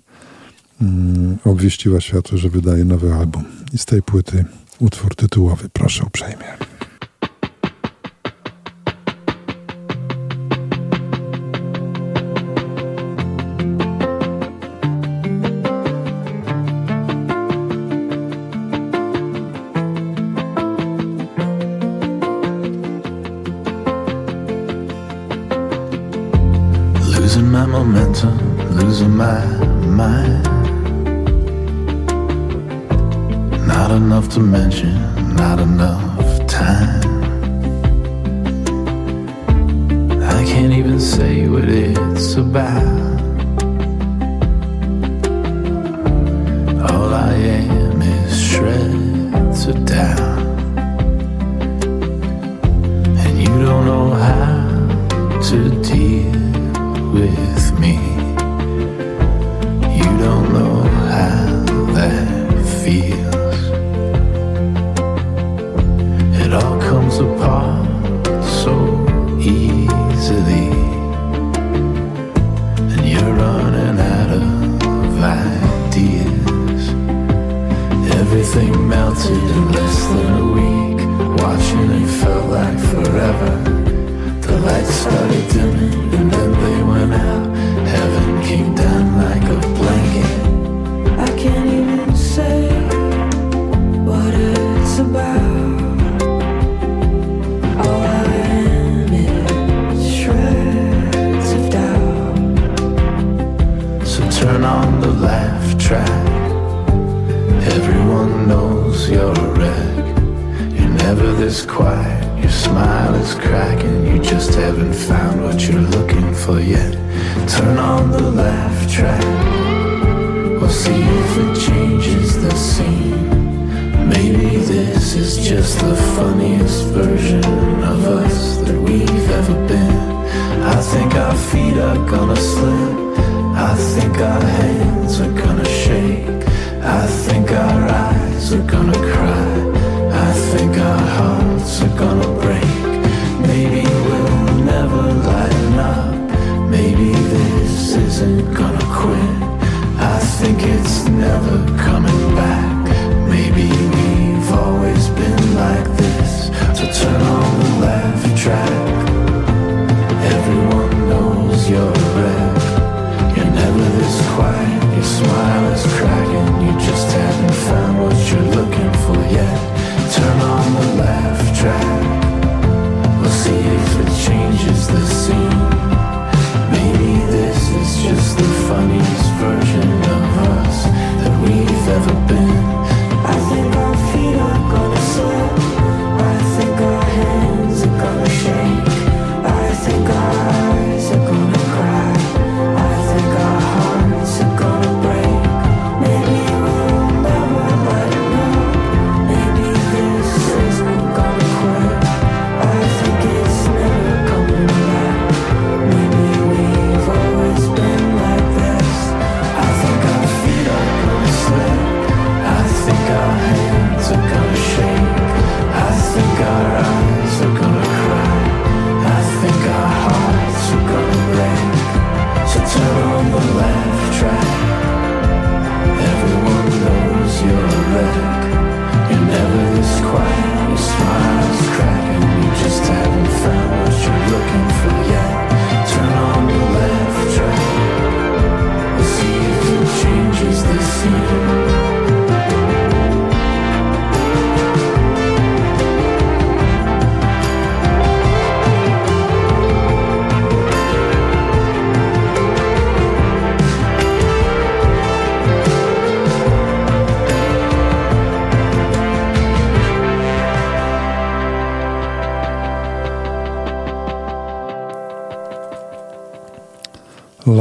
[0.81, 3.43] mm, obwieściła światu, że wydaje nowy album.
[3.73, 4.45] I z tej płyty
[4.79, 6.74] utwór tytułowy, proszę uprzejmie.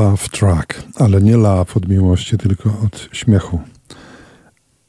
[0.05, 3.61] Love Track, ale nie love od miłości, tylko od śmiechu.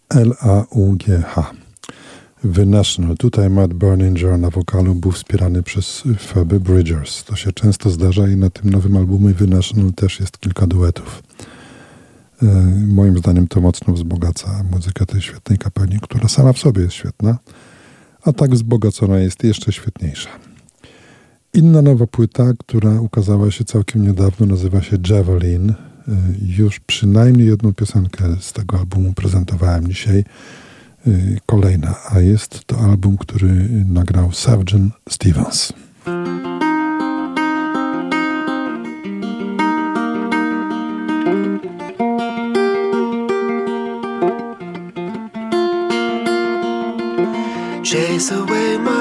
[0.10, 1.52] L-A-U-G-H.
[2.56, 3.18] The National.
[3.18, 7.24] Tutaj Matt Berninger na wokalu był wspierany przez Faby Bridgers.
[7.24, 11.24] To się często zdarza i na tym nowym albumie The National też jest kilka duetów.
[12.44, 12.46] E,
[12.88, 17.38] moim zdaniem to mocno wzbogaca muzykę tej świetnej kapelni, która sama w sobie jest świetna,
[18.22, 20.30] a tak wzbogacona jest jeszcze świetniejsza.
[21.56, 25.70] Inna nowa płyta, która ukazała się całkiem niedawno, nazywa się Javelin.
[25.70, 25.76] Y,
[26.42, 30.24] już przynajmniej jedną piosenkę z tego albumu prezentowałem dzisiaj.
[31.08, 35.74] Y, kolejna, a jest to album, który nagrał Sargent Stevens.
[47.84, 48.95] Chase away my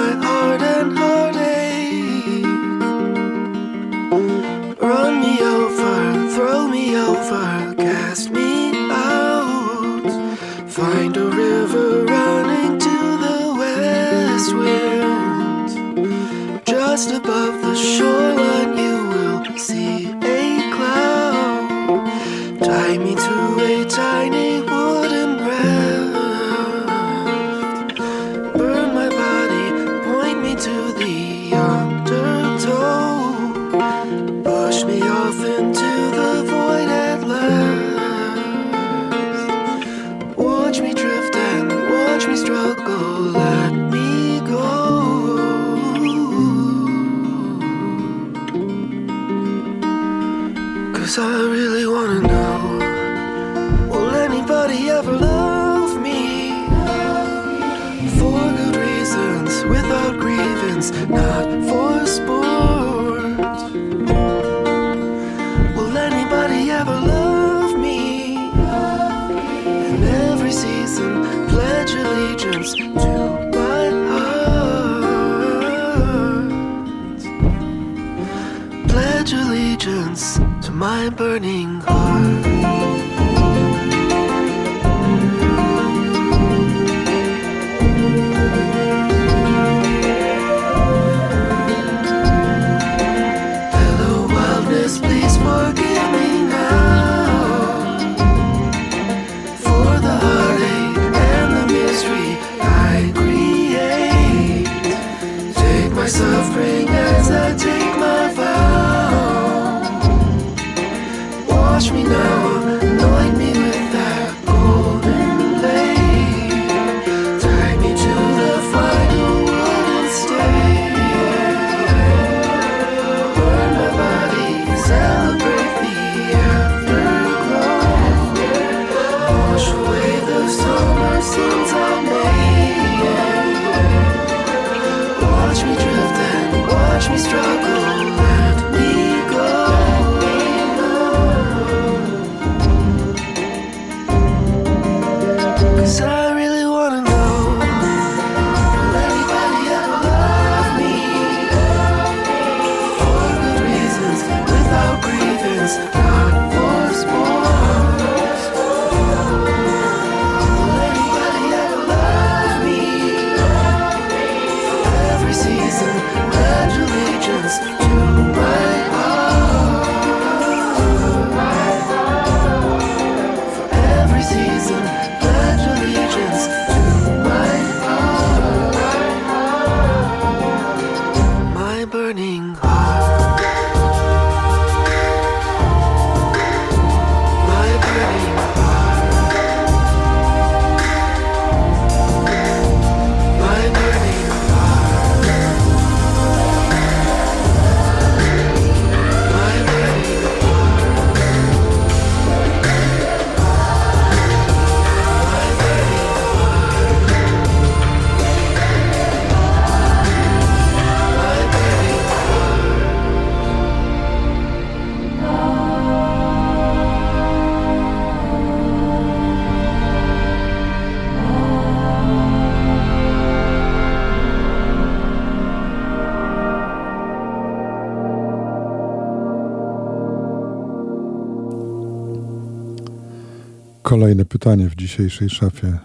[233.94, 235.78] Kolejne pytanie w dzisiejszej szafie, e,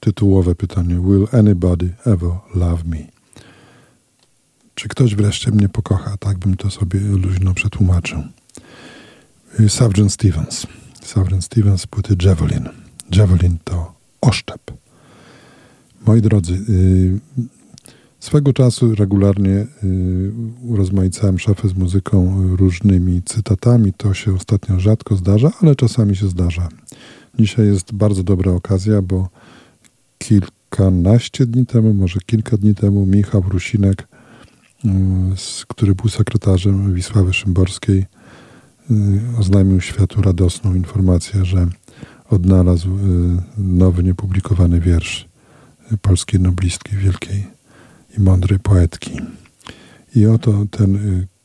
[0.00, 2.96] tytułowe pytanie: Will anybody ever love me?
[4.74, 6.16] Czy ktoś wreszcie mnie pokocha?
[6.16, 8.22] Tak bym to sobie luźno przetłumaczył.
[9.60, 10.66] E, Sargent Stevens.
[11.04, 12.68] Sargent Stevens płyty Javelin.
[13.16, 14.70] Javelin to oszczep.
[16.06, 16.58] Moi drodzy, e,
[18.20, 19.66] swego czasu regularnie
[20.62, 23.92] urozmaicałem szafę z muzyką różnymi cytatami.
[23.92, 26.68] To się ostatnio rzadko zdarza, ale czasami się zdarza
[27.38, 29.28] Dzisiaj jest bardzo dobra okazja, bo
[30.18, 34.08] kilkanaście dni temu, może kilka dni temu Michał Rusinek,
[35.68, 38.06] który był sekretarzem Wisławy Szymborskiej,
[39.38, 41.66] oznajmił światu radosną informację, że
[42.30, 42.90] odnalazł
[43.58, 45.28] nowy, niepublikowany wiersz
[46.02, 47.46] polskiej noblistki, wielkiej
[48.18, 49.20] i mądrej poetki.
[50.16, 50.98] I oto ten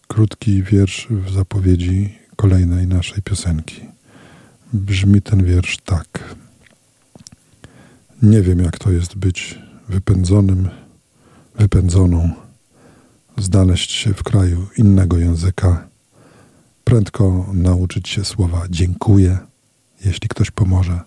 [0.07, 3.96] krótki wiersz w zapowiedzi kolejnej naszej piosenki.
[4.73, 6.35] Brzmi ten wiersz tak.
[8.21, 10.69] Nie wiem, jak to jest być wypędzonym,
[11.55, 12.31] wypędzoną,
[13.37, 15.87] znaleźć się w kraju innego języka,
[16.83, 19.37] prędko nauczyć się słowa dziękuję,
[20.05, 20.99] jeśli ktoś pomoże,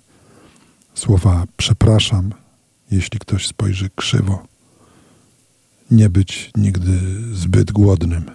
[0.95, 2.33] słowa przepraszam,
[2.91, 4.47] jeśli ktoś spojrzy krzywo,
[5.91, 7.01] nie być nigdy
[7.35, 8.31] zbyt głodnym,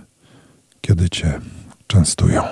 [0.82, 1.42] kiedy cię
[1.88, 2.44] częstują.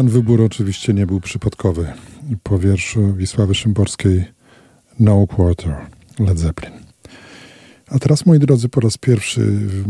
[0.00, 1.92] Ten wybór oczywiście nie był przypadkowy.
[2.42, 4.24] Po wierszu Wisławy Szymborskiej
[5.00, 5.76] No Quarter
[6.18, 6.78] Led Zeppelin.
[7.86, 9.82] A teraz, moi drodzy, po raz pierwszy w,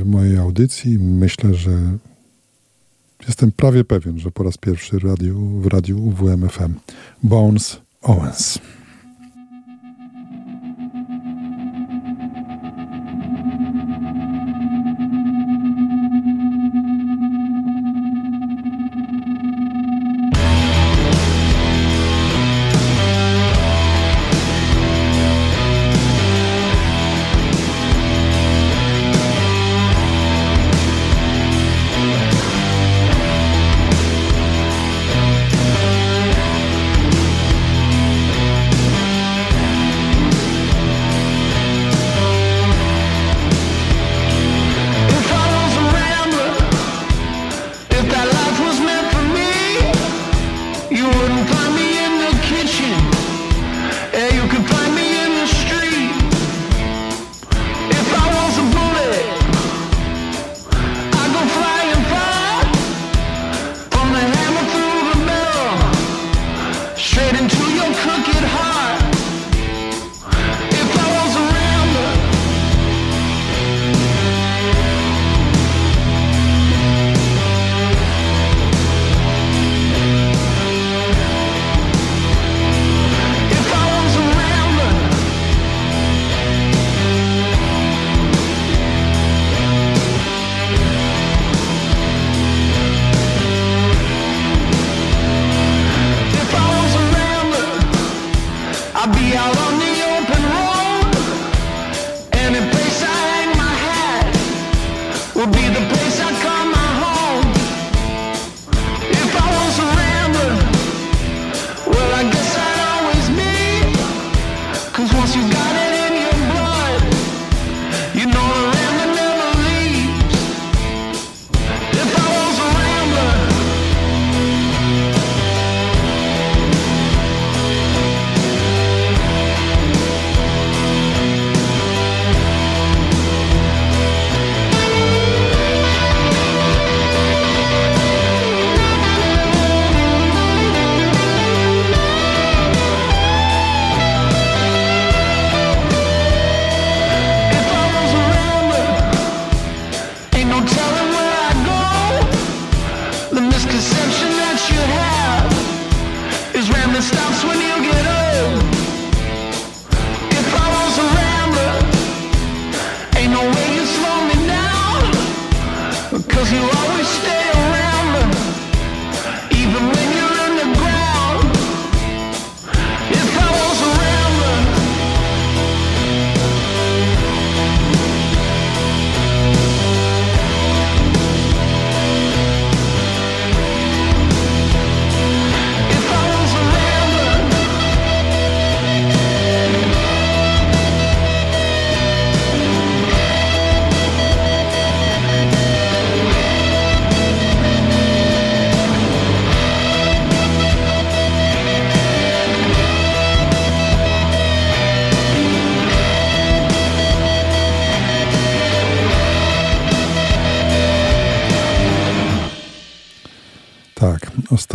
[0.00, 1.98] w mojej audycji myślę, że
[3.26, 6.74] jestem prawie pewien, że po raz pierwszy radio, w radiu UWMFM
[7.22, 8.58] Bones Owens.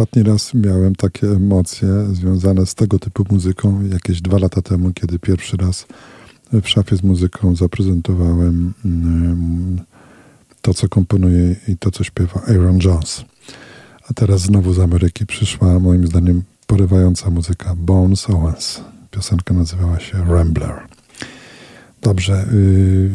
[0.02, 5.20] Ostatni raz miałem takie emocje związane z tego typu muzyką jakieś dwa lata temu, kiedy
[5.20, 5.86] pierwszy raz
[6.54, 9.82] w szafie z muzyką zaprezentowałem mm,
[10.62, 13.26] to, co komponuje i to, co śpiewa Aaron Jones.
[14.10, 18.82] A teraz znowu z Ameryki przyszła, moim zdaniem, porywająca muzyka Bones Owens.
[19.12, 20.88] Piosenka nazywała się Rambler.
[22.02, 23.10] Dobrze, yy,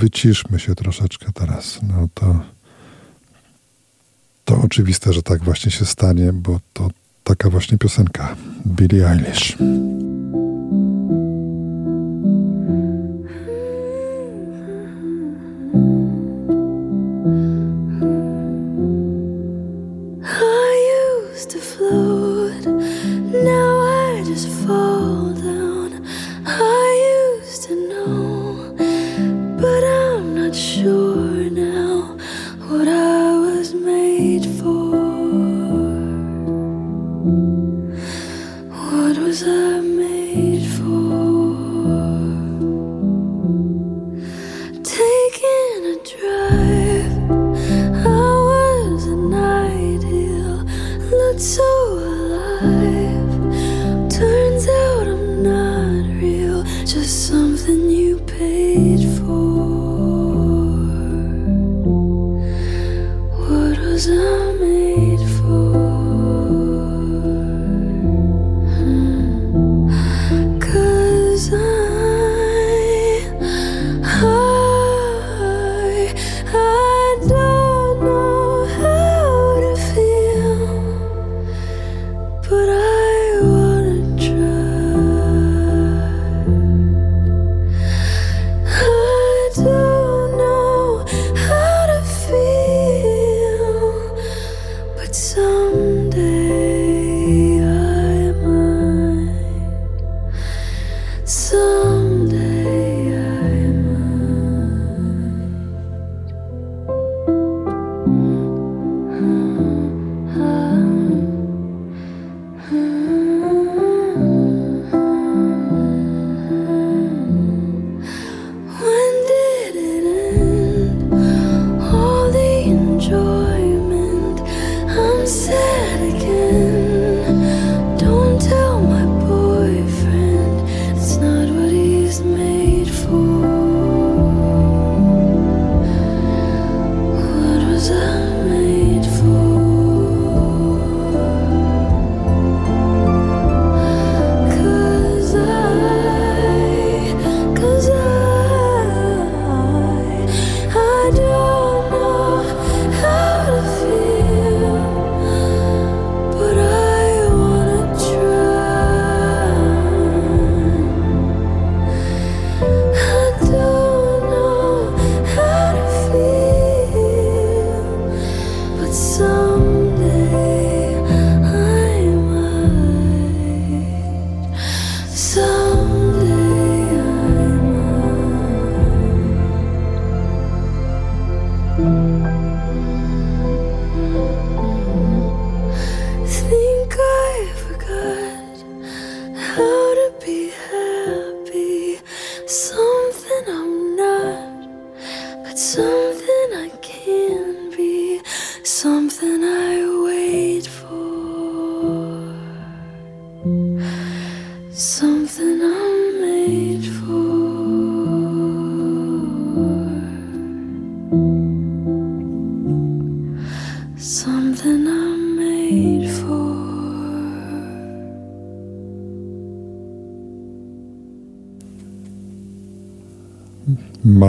[0.00, 1.80] wyciszmy się troszeczkę teraz.
[1.82, 2.40] No to,
[4.62, 6.90] oczywiste, że tak właśnie się stanie, bo to
[7.24, 9.56] taka właśnie piosenka Billie Eilish.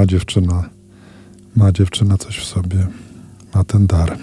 [0.08, 0.70] Dziewczyna,
[1.56, 2.88] ma dziewczyna coś w sobie,
[3.56, 4.18] ma ten dar.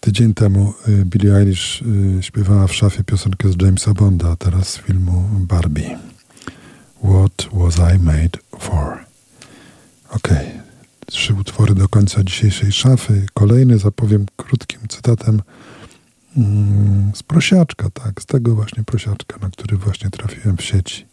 [0.00, 4.78] Tydzień temu y, Billie Eilish y, śpiewała w szafie piosenkę z Jamesa Bonda, teraz z
[4.78, 5.98] filmu Barbie.
[7.02, 8.98] What was I made for?
[10.10, 10.46] Okej,
[11.06, 13.26] trzy utwory do końca dzisiejszej szafy.
[13.34, 15.42] Kolejny zapowiem krótkim cytatem
[16.36, 21.06] mm, z prosiaczka, tak, z tego właśnie prosiaczka, na który właśnie trafiłem w sieci.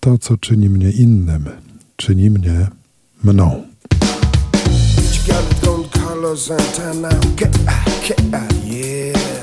[0.00, 1.48] To, co czyni mnie innym,
[1.96, 2.68] czyni mnie
[3.24, 3.64] mną.
[8.64, 9.33] You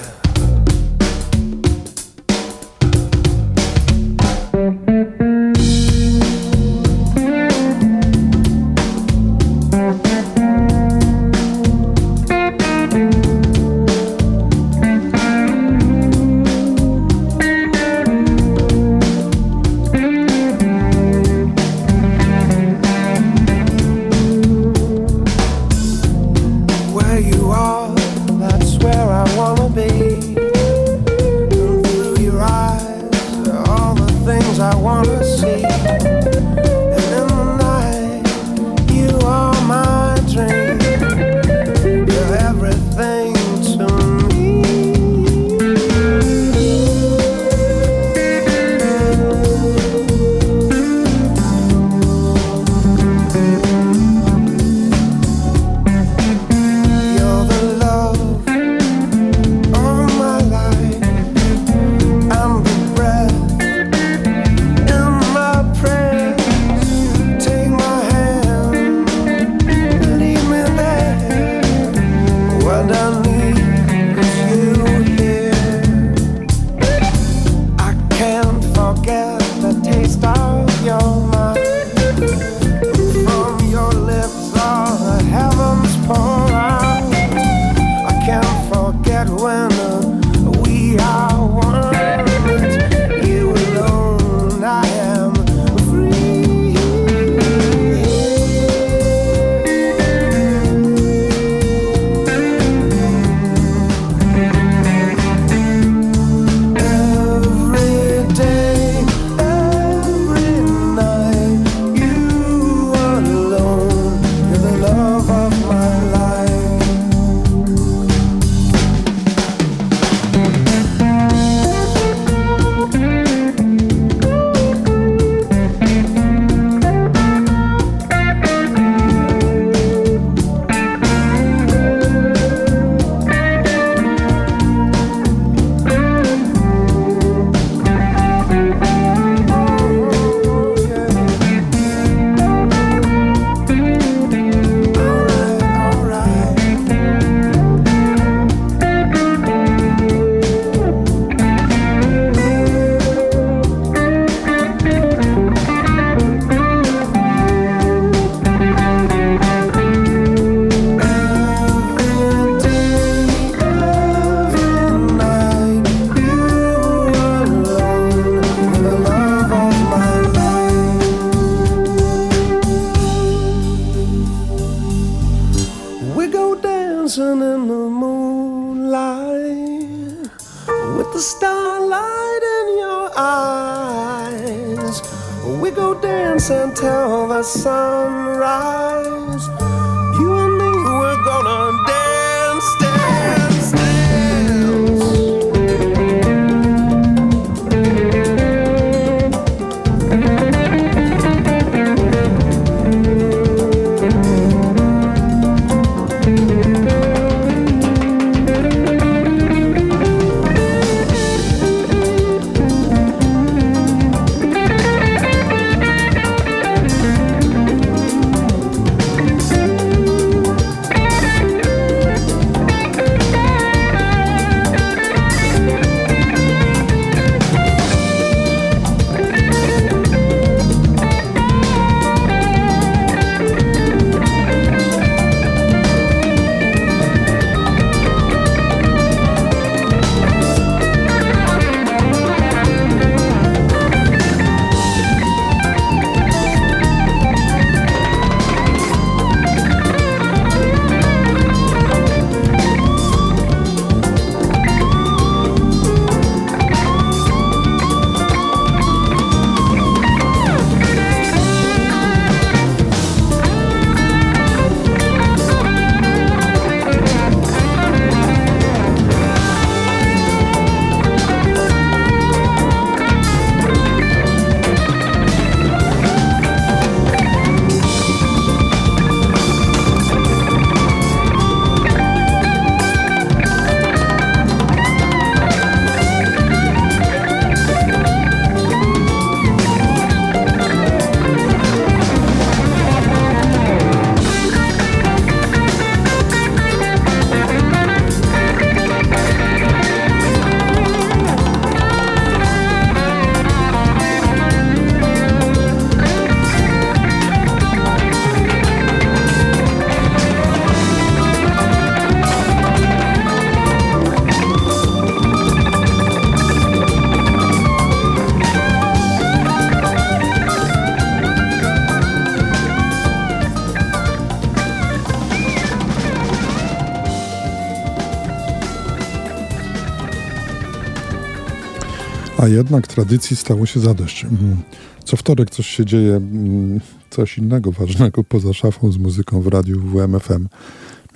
[332.42, 334.24] A jednak tradycji stało się zadość.
[334.24, 334.58] Mm.
[335.04, 339.82] Co wtorek coś się dzieje, mm, coś innego ważnego poza szafą z muzyką w radiu
[339.82, 340.48] WMFM,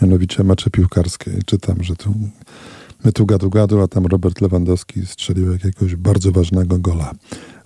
[0.02, 1.32] mianowicie mecze piłkarskie.
[1.46, 2.14] Czytam, że tu
[3.06, 7.12] my tu gadu gadu, a tam Robert Lewandowski strzelił jakiegoś bardzo ważnego gola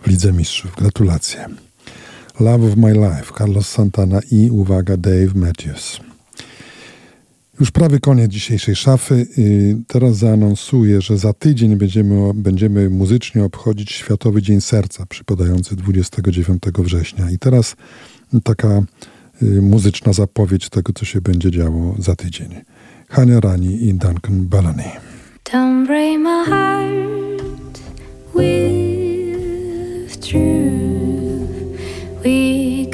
[0.02, 0.76] w Lidze Mistrzów.
[0.76, 1.46] Gratulacje.
[2.40, 6.09] Love of My Life, Carlos Santana i uwaga, Dave Matthews.
[7.60, 9.28] Już prawie koniec dzisiejszej szafy.
[9.38, 16.64] Y, Teraz zaanonsuję, że za tydzień będziemy, będziemy muzycznie obchodzić Światowy Dzień Serca, przypadający 29
[16.80, 17.32] września.
[17.32, 17.76] I teraz
[18.44, 18.82] taka
[19.44, 22.50] y, muzyczna zapowiedź tego, co się będzie działo za tydzień.
[23.10, 24.84] Hania Rani i Duncan Bellamy.
[25.54, 27.80] Don't break my heart
[28.36, 30.70] with truth.
[32.24, 32.86] We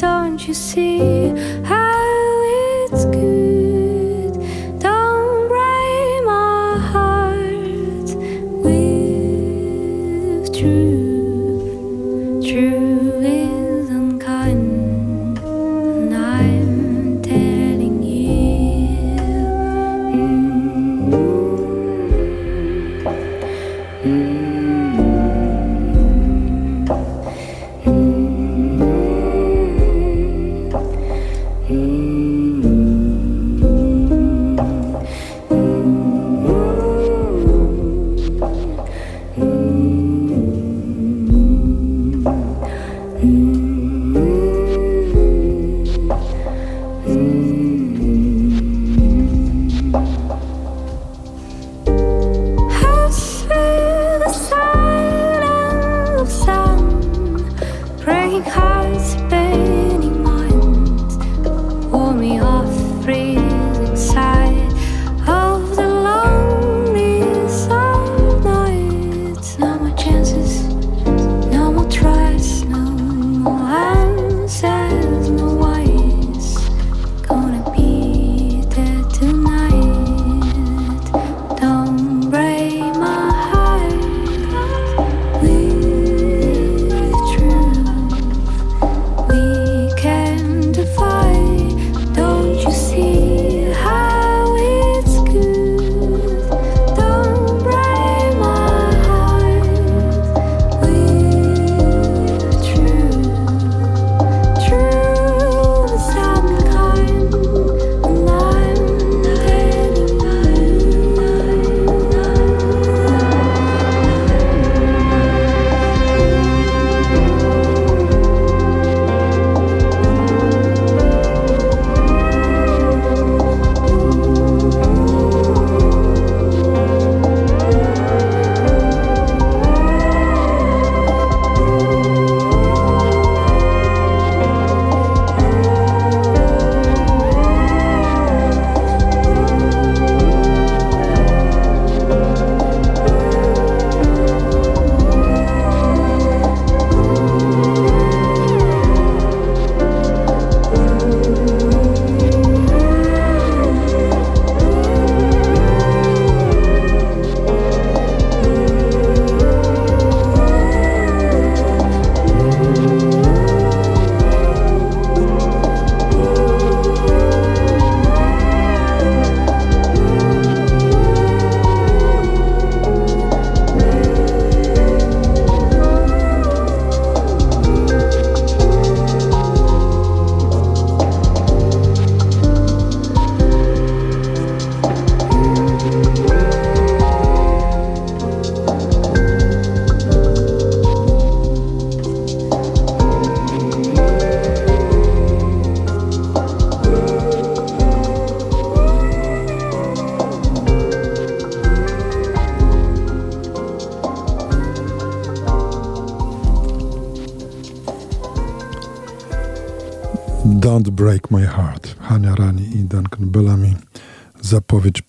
[0.00, 1.32] don't you see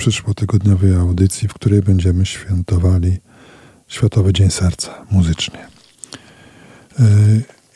[0.01, 3.17] przyszłotygodniowej audycji, w której będziemy świętowali
[3.87, 5.67] Światowy Dzień Serca muzycznie.
[6.99, 7.05] Yy,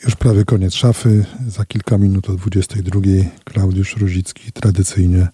[0.04, 1.24] już prawie koniec szafy.
[1.48, 3.00] Za kilka minut o 22
[3.44, 5.28] Klaudiusz Ruzicki tradycyjnie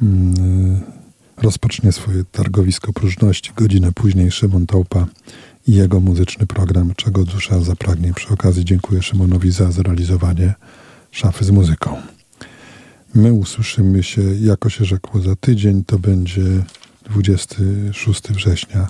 [0.00, 0.08] yy,
[1.36, 3.52] rozpocznie swoje targowisko próżności.
[3.56, 5.06] Godzinę później Szymon Tołpa
[5.66, 8.14] i jego muzyczny program Czego dusza zapragnie.
[8.14, 10.54] Przy okazji dziękuję Szymonowi za zrealizowanie
[11.10, 11.95] szafy z muzyką.
[13.16, 15.84] My usłyszymy się, jako się rzekło, za tydzień.
[15.84, 16.42] To będzie
[17.10, 18.88] 26 września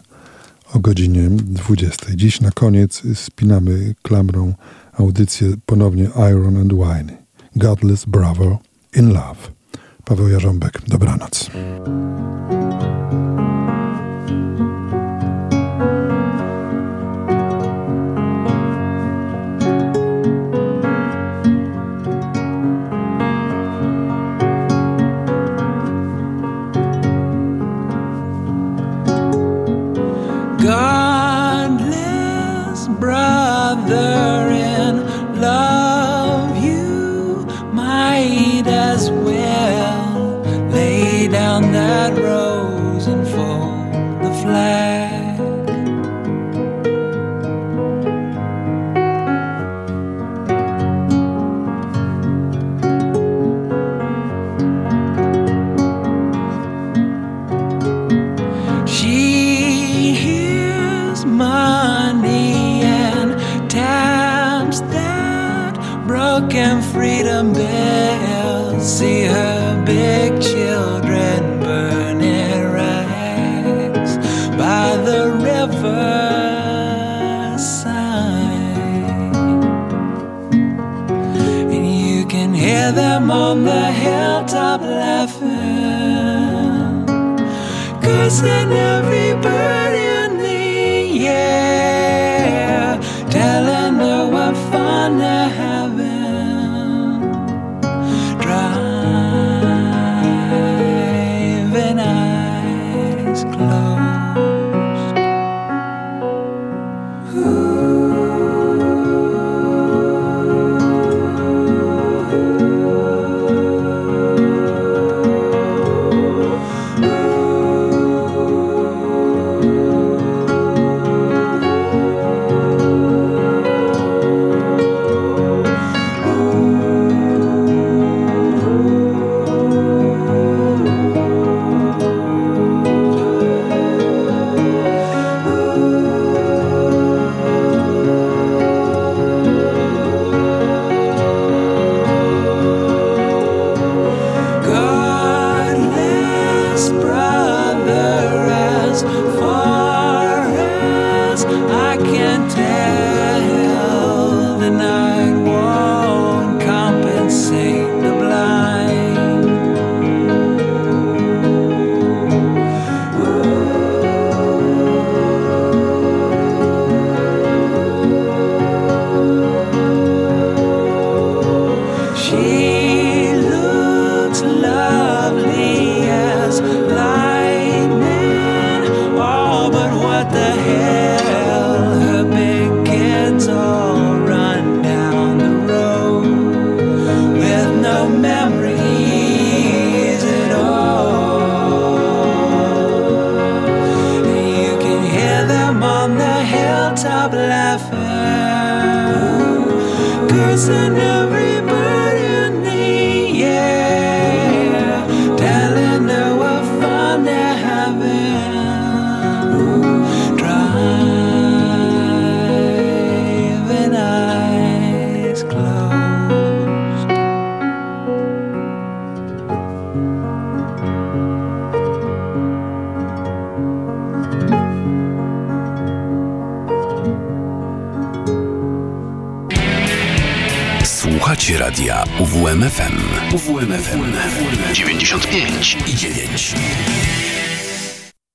[0.72, 2.06] o godzinie 20.
[2.14, 4.54] Dziś na koniec spinamy klamrą
[4.92, 7.16] audycję ponownie Iron and Wine.
[7.56, 8.58] Godless Bravo
[8.96, 9.52] in Love.
[10.04, 11.50] Paweł Jarząbek, dobranoc.